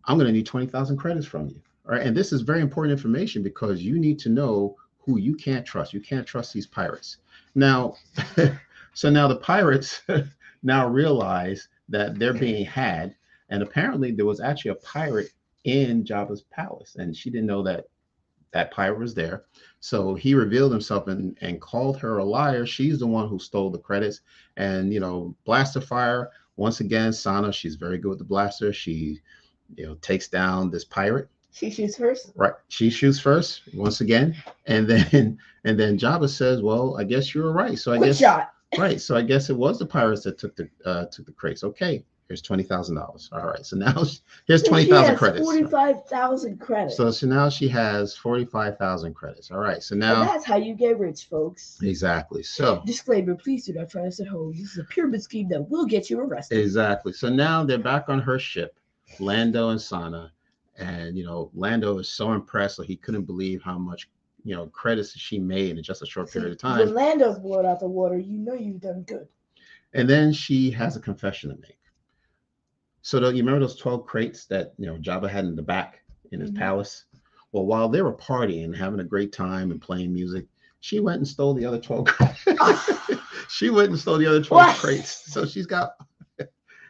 I'm 0.04 0.16
going 0.16 0.26
to 0.26 0.32
need 0.32 0.46
twenty 0.46 0.66
thousand 0.66 0.96
credits 0.96 1.26
from 1.26 1.48
you." 1.48 1.60
All 1.86 1.92
right, 1.92 2.06
and 2.06 2.16
this 2.16 2.32
is 2.32 2.42
very 2.42 2.60
important 2.60 2.92
information 2.92 3.42
because 3.42 3.82
you 3.82 3.98
need 3.98 4.18
to 4.20 4.28
know 4.28 4.76
who 4.98 5.18
you 5.18 5.34
can't 5.34 5.64
trust. 5.64 5.94
You 5.94 6.00
can't 6.00 6.26
trust 6.26 6.52
these 6.52 6.66
pirates. 6.66 7.18
Now, 7.54 7.94
so 8.94 9.08
now 9.08 9.26
the 9.26 9.36
pirates 9.36 10.02
now 10.62 10.86
realize 10.86 11.68
that 11.88 12.18
they're 12.18 12.34
being 12.34 12.66
had, 12.66 13.14
and 13.48 13.62
apparently 13.62 14.12
there 14.12 14.26
was 14.26 14.40
actually 14.40 14.72
a 14.72 14.76
pirate 14.76 15.30
in 15.64 16.04
Jabba's 16.04 16.42
palace, 16.42 16.96
and 16.96 17.16
she 17.16 17.30
didn't 17.30 17.46
know 17.46 17.62
that 17.64 17.86
that 18.52 18.70
pirate 18.70 18.98
was 18.98 19.14
there. 19.14 19.44
So 19.80 20.14
he 20.14 20.34
revealed 20.34 20.72
himself 20.72 21.06
and, 21.08 21.36
and 21.42 21.60
called 21.60 21.98
her 21.98 22.18
a 22.18 22.24
liar. 22.24 22.64
She's 22.66 22.98
the 22.98 23.06
one 23.06 23.28
who 23.28 23.38
stole 23.38 23.70
the 23.70 23.78
credits, 23.78 24.20
and 24.56 24.92
you 24.92 25.00
know, 25.00 25.34
blaster 25.44 25.80
fire 25.80 26.30
once 26.56 26.80
again. 26.80 27.12
Sana, 27.12 27.52
she's 27.52 27.74
very 27.76 27.98
good 27.98 28.10
with 28.10 28.18
the 28.18 28.24
blaster. 28.24 28.72
She, 28.72 29.20
you 29.76 29.86
know, 29.86 29.94
takes 29.96 30.28
down 30.28 30.70
this 30.70 30.84
pirate. 30.84 31.28
She 31.52 31.70
shoots 31.70 31.96
first. 31.96 32.32
Right. 32.36 32.52
She 32.68 32.88
shoots 32.90 33.18
first 33.18 33.62
once 33.74 34.00
again, 34.00 34.34
and 34.66 34.86
then 34.90 35.38
and 35.64 35.78
then 35.78 35.98
Jabba 35.98 36.28
says, 36.28 36.62
"Well, 36.62 36.96
I 36.98 37.04
guess 37.04 37.34
you 37.34 37.42
were 37.42 37.52
right." 37.52 37.78
So 37.78 37.92
I 37.92 37.98
Quick 37.98 38.08
guess 38.10 38.18
shot. 38.18 38.52
right. 38.78 39.00
So 39.00 39.16
I 39.16 39.22
guess 39.22 39.50
it 39.50 39.56
was 39.56 39.78
the 39.78 39.86
pirates 39.86 40.22
that 40.24 40.38
took 40.38 40.56
the 40.56 40.68
uh, 40.84 41.06
took 41.06 41.26
the 41.26 41.32
crates. 41.32 41.64
Okay, 41.64 42.04
here's 42.28 42.42
twenty 42.42 42.62
thousand 42.62 42.96
dollars. 42.96 43.28
All 43.32 43.44
right. 43.44 43.64
So 43.64 43.76
now 43.76 44.04
she- 44.04 44.20
here's 44.46 44.62
twenty 44.62 44.84
thousand 44.84 45.10
has 45.10 45.18
credits. 45.18 45.44
Forty-five 45.44 46.04
thousand 46.06 46.58
credits. 46.60 46.96
So 46.96 47.10
so 47.10 47.26
now 47.26 47.48
she 47.48 47.68
has 47.68 48.16
forty 48.16 48.44
five 48.44 48.76
thousand 48.78 49.14
credits. 49.14 49.50
All 49.50 49.58
right. 49.58 49.82
So 49.82 49.94
and 49.94 50.00
now 50.00 50.24
that's 50.24 50.44
how 50.44 50.56
you 50.56 50.74
get 50.74 50.98
rich, 50.98 51.24
folks. 51.24 51.78
exactly. 51.82 52.42
So 52.42 52.82
Disclaimer: 52.86 53.34
Please 53.34 53.66
do 53.66 53.72
not 53.72 53.90
try 53.90 54.02
this 54.04 54.20
at 54.20 54.28
home. 54.28 54.52
This 54.52 54.72
is 54.72 54.78
a 54.78 54.84
pyramid 54.84 55.22
scheme 55.22 55.48
that 55.48 55.62
will 55.68 55.86
get 55.86 56.10
you 56.10 56.20
arrested. 56.20 56.60
Exactly. 56.60 57.12
So 57.12 57.28
now 57.28 57.64
they're 57.64 57.78
back 57.78 58.08
on 58.08 58.20
her 58.20 58.38
ship, 58.38 58.78
Lando 59.18 59.70
and 59.70 59.80
Sana, 59.80 60.32
and 60.76 61.16
you 61.16 61.24
know 61.24 61.50
Lando 61.54 61.98
is 61.98 62.08
so 62.08 62.32
impressed, 62.32 62.76
so 62.76 62.82
he 62.82 62.96
couldn't 62.96 63.24
believe 63.24 63.62
how 63.62 63.78
much 63.78 64.08
you 64.44 64.54
know 64.54 64.66
credits 64.66 65.16
she 65.16 65.38
made 65.38 65.76
in 65.76 65.82
just 65.82 66.02
a 66.02 66.06
short 66.06 66.30
period 66.30 66.52
of 66.52 66.58
time. 66.58 66.78
When. 66.78 66.94
Lando's 66.94 67.38
blown 67.38 67.66
out 67.66 67.80
the 67.80 67.88
water, 67.88 68.18
you 68.18 68.38
know 68.38 68.54
you've 68.54 68.80
done 68.80 69.02
good. 69.02 69.26
And 69.94 70.08
then 70.08 70.34
she 70.34 70.70
has 70.72 70.96
a 70.96 71.00
confession 71.00 71.48
to 71.48 71.56
make. 71.56 71.77
So 73.08 73.18
do 73.18 73.26
you 73.34 73.42
remember 73.42 73.60
those 73.60 73.74
twelve 73.76 74.04
crates 74.04 74.44
that 74.48 74.74
you 74.76 74.84
know 74.84 74.96
Jabba 74.98 75.30
had 75.30 75.46
in 75.46 75.56
the 75.56 75.62
back 75.62 76.00
in 76.30 76.40
his 76.40 76.50
Mhm. 76.50 76.58
palace? 76.58 77.06
Well, 77.52 77.64
while 77.64 77.88
they 77.88 78.02
were 78.02 78.12
partying, 78.12 78.76
having 78.76 79.00
a 79.00 79.04
great 79.04 79.32
time 79.32 79.70
and 79.70 79.80
playing 79.80 80.12
music, 80.12 80.46
she 80.80 81.00
went 81.00 81.16
and 81.16 81.26
stole 81.26 81.54
the 81.54 81.64
other 81.64 81.78
twelve. 81.80 82.06
she 83.48 83.70
went 83.70 83.88
and 83.88 83.98
stole 83.98 84.18
the 84.18 84.26
other 84.26 84.42
twelve 84.44 84.66
What? 84.66 84.76
crates. 84.76 85.32
So 85.32 85.46
she's 85.46 85.64
got 85.64 85.94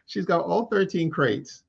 she's 0.07 0.25
got 0.25 0.45
all 0.45 0.67
thirteen 0.67 1.09
crates. 1.09 1.63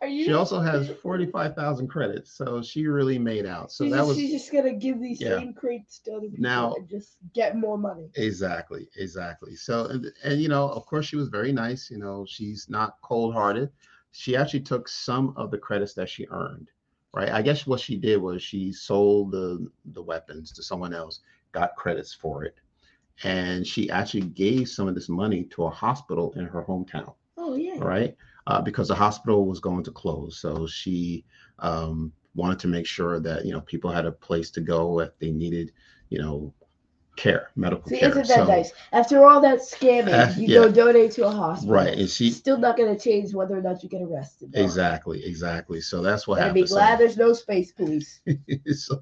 Are 0.00 0.06
you? 0.06 0.24
She 0.26 0.34
also 0.34 0.60
has 0.60 0.90
45,000 1.02 1.88
credits, 1.88 2.30
so 2.30 2.60
she 2.60 2.86
really 2.86 3.18
made 3.18 3.46
out. 3.46 3.72
So 3.72 3.84
she's, 3.86 3.92
that 3.92 3.96
just, 4.00 4.08
was 4.08 4.16
she's 4.18 4.30
just 4.30 4.52
gonna 4.52 4.74
give 4.74 5.00
these 5.00 5.20
Yeah. 5.22 5.38
same 5.38 5.54
crates 5.54 5.98
to 6.00 6.12
other 6.12 6.28
people 6.28 6.42
Now- 6.42 6.74
and 6.74 6.86
just 6.86 7.16
get 7.32 7.56
more 7.56 7.78
money. 7.78 8.10
exactly, 8.14 8.88
exactly. 8.96 9.56
So, 9.56 9.86
and, 9.86 10.12
and 10.22 10.38
you 10.40 10.48
know, 10.50 10.68
of 10.68 10.84
course, 10.84 11.06
she 11.06 11.16
was 11.16 11.28
very 11.28 11.50
nice. 11.50 11.90
You 11.90 11.96
know, 11.96 12.26
she's 12.28 12.66
not 12.68 12.98
cold 13.00 13.32
hearted. 13.32 13.70
She 14.16 14.36
actually 14.36 14.60
took 14.60 14.88
some 14.88 15.34
of 15.36 15.50
the 15.50 15.58
credits 15.58 15.94
that 15.94 16.08
she 16.08 16.26
earned, 16.30 16.70
right? 17.12 17.30
I 17.30 17.42
guess 17.42 17.66
what 17.66 17.80
she 17.80 17.96
did 17.96 18.16
was 18.16 18.42
she 18.42 18.72
sold 18.72 19.32
the, 19.32 19.68
the 19.92 20.02
weapons 20.02 20.52
to 20.52 20.62
someone 20.62 20.94
else, 20.94 21.20
got 21.52 21.76
credits 21.76 22.14
for 22.14 22.44
it. 22.44 22.56
And 23.24 23.66
she 23.66 23.90
actually 23.90 24.22
gave 24.22 24.68
some 24.68 24.88
of 24.88 24.94
this 24.94 25.08
money 25.08 25.44
to 25.44 25.64
a 25.64 25.70
hospital 25.70 26.32
in 26.36 26.46
her 26.46 26.64
hometown. 26.64 27.14
Oh 27.36 27.54
yeah. 27.54 27.76
right? 27.78 28.16
Uh, 28.46 28.60
because 28.60 28.88
the 28.88 28.94
hospital 28.94 29.46
was 29.46 29.60
going 29.60 29.84
to 29.84 29.90
close, 29.90 30.38
so 30.38 30.66
she 30.66 31.24
um, 31.58 32.12
wanted 32.34 32.58
to 32.60 32.68
make 32.68 32.86
sure 32.86 33.20
that 33.20 33.44
you 33.44 33.52
know 33.52 33.60
people 33.62 33.90
had 33.90 34.06
a 34.06 34.12
place 34.12 34.50
to 34.52 34.60
go 34.60 35.00
if 35.00 35.18
they 35.18 35.30
needed, 35.30 35.72
you 36.10 36.18
know, 36.18 36.54
care, 37.16 37.50
medical 37.56 37.88
See, 37.88 37.98
care. 37.98 38.10
isn't 38.10 38.28
that 38.28 38.36
So- 38.36 38.44
nice? 38.46 38.72
After 38.92 39.24
all 39.24 39.40
that 39.40 39.58
scamming, 39.60 40.12
Uh, 40.12 40.32
you 40.38 40.46
yeah. 40.48 40.60
go 40.60 40.70
donate 40.70 41.12
to 41.12 41.26
a 41.26 41.30
hospital. 41.30 41.74
Right, 41.74 41.98
and 41.98 42.08
she 42.08 42.30
Still 42.30 42.58
not 42.58 42.76
gonna 42.76 42.98
change 42.98 43.34
whether 43.34 43.56
or 43.56 43.62
not 43.62 43.82
you 43.82 43.88
get 43.88 44.02
arrested. 44.02 44.50
exactly, 44.54 45.24
exactly. 45.24 45.80
So 45.80 46.02
that's 46.02 46.26
what 46.28 46.36
Better 46.36 46.48
happened. 46.48 46.64
be 46.66 46.68
glad 46.68 46.98
there's 46.98 47.16
no 47.16 47.32
space 47.32 47.72
police. 47.72 48.20
So, 48.26 48.34
so- 48.74 49.00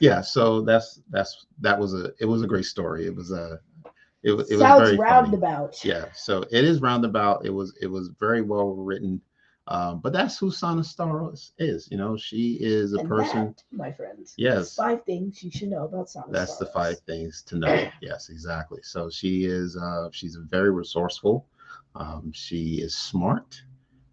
yeah, 0.00 0.20
so 0.20 0.60
that's 0.62 1.00
that's 1.10 1.46
that 1.60 1.78
was 1.78 1.94
a 1.94 2.12
it 2.20 2.24
was 2.26 2.42
a 2.42 2.46
great 2.46 2.64
story. 2.64 3.06
It 3.06 3.14
was 3.14 3.30
a 3.32 3.58
it 4.22 4.32
was 4.32 4.50
it 4.50 4.56
was 4.56 4.62
very 4.62 4.96
funny. 4.96 4.98
roundabout. 4.98 5.82
yeah 5.84 6.04
so 6.14 6.42
it 6.50 6.62
is 6.64 6.82
roundabout 6.82 7.44
it 7.46 7.50
was 7.50 7.72
it 7.80 7.86
was 7.86 8.10
very 8.20 8.42
well 8.42 8.74
written 8.74 9.18
um 9.70 10.00
but 10.00 10.12
that's 10.12 10.38
who 10.38 10.50
sana 10.50 10.82
Starros 10.82 11.52
is 11.58 11.88
you 11.90 11.98
know 11.98 12.16
she 12.16 12.58
is 12.60 12.92
a 12.94 12.98
And 13.00 13.08
person 13.08 13.42
that, 13.46 13.62
my 13.72 13.92
friends. 13.92 14.34
Yes. 14.36 14.76
Five 14.76 15.04
things 15.04 15.42
you 15.44 15.50
should 15.50 15.70
know 15.70 15.84
about 15.84 16.10
Sana. 16.10 16.32
that's 16.32 16.56
the 16.58 16.66
five 16.66 16.98
things 17.10 17.42
to 17.48 17.54
know 17.58 17.76
yes 18.02 18.28
exactly 18.30 18.80
so 18.82 19.10
she 19.10 19.32
is 19.44 19.76
uh 19.76 20.08
she's 20.12 20.36
very 20.56 20.70
resourceful 20.82 21.46
um 21.94 22.32
she 22.32 22.62
is 22.86 22.94
smart 23.10 23.50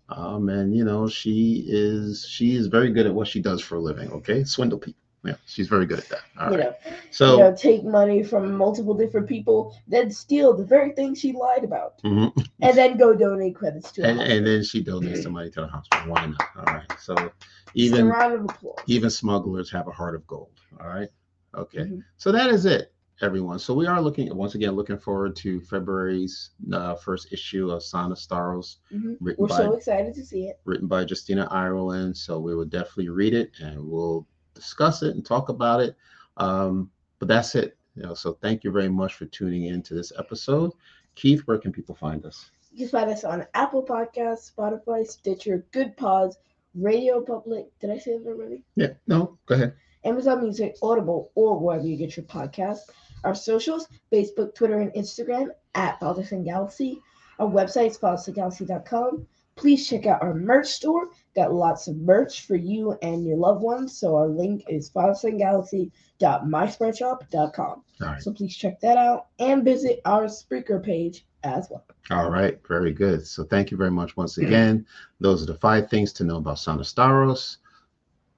Um, 0.10 0.44
and 0.58 0.70
you 0.80 0.86
know, 0.90 1.04
she 1.20 1.40
is 1.86 2.26
she 2.36 2.48
is 2.60 2.66
very 2.78 2.90
good 2.96 3.08
at 3.10 3.16
what 3.18 3.28
she 3.34 3.42
does 3.50 3.62
for 3.68 3.76
a 3.78 3.84
living. 3.90 4.10
Okay, 4.18 4.40
swindle 4.56 4.80
people. 4.86 5.07
Yeah, 5.28 5.36
she's 5.46 5.68
very 5.68 5.86
good 5.86 6.00
at 6.00 6.10
that. 6.10 6.22
All 6.40 6.52
you 6.52 6.58
right. 6.58 6.66
know, 6.66 6.76
So 7.12 7.32
you 7.34 7.44
know, 7.44 7.56
take 7.56 7.84
money 7.84 8.24
from 8.24 8.56
multiple 8.56 8.94
different 8.94 9.28
people, 9.28 9.76
then 9.88 10.10
steal 10.10 10.54
the 10.56 10.64
very 10.64 10.92
thing 10.94 11.14
she 11.16 11.34
lied 11.34 11.64
about, 11.64 12.02
mhm. 12.04 12.32
and 12.62 12.78
then 12.78 12.98
go 12.98 13.14
donate 13.14 13.56
credits 13.56 13.92
to. 13.94 14.04
and, 14.04 14.20
and 14.22 14.48
then 14.48 14.64
she 14.64 14.84
donates 14.84 15.24
some 15.24 15.34
money 15.34 15.50
to 15.52 15.62
the 15.62 15.68
hospital. 15.68 16.12
Why 16.12 16.26
not? 16.28 16.42
All 16.58 16.64
right. 16.74 16.92
So 17.00 17.32
even 17.74 18.08
round 18.08 18.34
of 18.34 18.46
applause. 18.46 18.80
even 18.88 19.10
smugglers 19.10 19.70
have 19.72 19.88
a 19.88 19.92
heart 19.92 20.16
of 20.16 20.26
gold. 20.28 20.60
All 20.80 20.88
right. 20.88 21.10
Okay. 21.56 21.80
Mhm. 21.80 22.04
So 22.18 22.32
that 22.32 22.50
is 22.50 22.66
it, 22.66 22.94
everyone. 23.22 23.60
So 23.60 23.74
we 23.74 23.86
are 23.88 24.02
looking 24.02 24.34
once 24.36 24.56
again 24.56 24.72
looking 24.72 24.98
forward 24.98 25.36
to 25.38 25.60
February's 25.62 26.52
uh, 26.72 26.96
first 26.96 27.34
issue 27.34 27.70
of 27.72 27.84
Sana 27.84 28.16
Starros, 28.16 28.78
Mhm. 28.94 29.18
written 29.20 29.44
We're 29.44 29.50
by 29.50 29.58
so 29.58 29.74
excited 29.74 30.14
to 30.16 30.26
see 30.26 30.44
it. 30.48 30.60
written 30.66 30.88
by 30.88 31.02
Justina 31.06 31.48
Ireland. 31.52 32.16
So 32.16 32.40
we 32.40 32.56
will 32.56 32.66
definitely 32.66 33.10
read 33.10 33.34
it 33.34 33.52
and 33.60 33.84
we'll 33.86 34.26
discuss 34.58 35.04
it 35.04 35.16
and 35.16 35.26
talk 35.26 35.50
about 35.50 35.80
it. 35.80 35.96
Um, 36.38 36.92
but 37.20 37.28
that's 37.28 37.56
it. 37.56 37.78
You 37.96 38.04
know, 38.04 38.14
so 38.14 38.34
thank 38.34 38.64
you 38.64 38.72
very 38.72 38.90
much 38.90 39.16
for 39.16 39.26
tuning 39.26 39.66
in 39.66 39.82
to 39.84 39.94
this 39.94 40.12
episode. 40.18 40.72
Keith, 41.16 41.42
where 41.42 41.58
can 41.58 41.72
people 41.72 41.96
find 41.96 42.26
us? 42.26 42.52
You 42.72 42.86
can 42.86 43.00
find 43.00 43.10
us 43.10 43.24
on 43.24 43.48
Apple 43.56 43.84
Podcasts, 43.84 44.52
Spotify, 44.54 45.06
Stitcher, 45.08 45.66
Good 45.72 45.98
Pods, 45.98 46.38
Radio 46.76 47.22
Public. 47.22 47.68
Did 47.80 47.90
I 47.90 47.98
say 47.98 48.18
that 48.18 48.28
already? 48.28 48.64
Yeah, 48.76 48.94
no, 49.08 49.38
go 49.48 49.56
ahead. 49.56 49.74
Amazon 50.04 50.44
Music, 50.44 50.76
Audible, 50.84 51.32
or 51.34 51.60
wherever 51.60 51.86
you 51.86 51.98
get 51.98 52.16
your 52.16 52.26
podcasts. 52.26 52.90
Our 53.24 53.34
socials, 53.34 53.88
Facebook, 54.14 54.54
Twitter, 54.54 54.80
and 54.80 54.94
Instagram 54.94 55.48
at 55.74 56.00
Politics 56.00 56.32
and 56.34 56.46
Galaxy. 56.46 57.02
Our 57.40 57.50
website 57.50 57.88
is 57.88 57.98
politicsandgalaxy.com. 57.98 59.28
Please 59.58 59.90
check 59.90 60.06
out 60.06 60.22
our 60.22 60.34
merch 60.34 60.68
store. 60.68 61.10
Got 61.36 61.54
lots 61.54 61.88
of 61.88 61.98
merch 61.98 62.46
for 62.46 62.56
you 62.56 62.98
and 63.02 63.26
your 63.26 63.36
loved 63.38 63.62
ones. 63.62 63.98
So 63.98 64.16
our 64.16 64.28
link 64.28 64.64
is 64.70 64.90
politicsandgalaxy.myspreadshop.com. 64.92 67.60
All 67.60 67.84
right. 68.08 68.22
So 68.22 68.32
please 68.32 68.56
check 68.56 68.80
that 68.82 68.98
out 68.98 69.28
and 69.40 69.66
visit 69.66 70.00
our 70.06 70.26
Spreaker 70.26 70.82
page 70.82 71.26
as 71.44 71.68
well. 71.70 71.86
All 72.10 72.30
right, 72.30 72.60
very 72.68 72.94
good. 72.94 73.26
So 73.26 73.44
thank 73.44 73.72
you 73.72 73.78
very 73.78 73.92
much 73.92 74.16
once 74.16 74.38
again. 74.38 74.86
Those 75.20 75.44
are 75.44 75.48
the 75.48 75.56
five 75.56 75.90
things 75.90 76.14
to 76.14 76.24
know 76.24 76.38
about 76.38 76.60
Sana 76.60 76.84
Starros. 76.84 77.58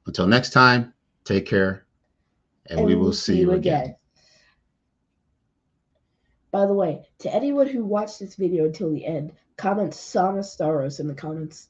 Until 0.08 0.28
next 0.28 0.52
time, 0.52 0.94
take 1.24 1.46
care, 1.46 1.86
and, 2.68 2.84
we 2.84 2.96
will 2.96 3.14
see 3.14 3.40
you 3.40 3.52
again. 3.52 3.96
By 6.52 6.66
the 6.66 6.74
way, 6.74 7.06
to 7.20 7.34
anyone 7.34 7.68
who 7.68 7.86
watched 7.86 8.20
this 8.20 8.36
video 8.36 8.66
until 8.66 8.92
the 8.92 9.06
end, 9.06 9.34
comment 9.60 9.94
Sana 9.94 10.40
Starros 10.40 11.02
in 11.02 11.08
the 11.08 11.14
comments. 11.14 11.68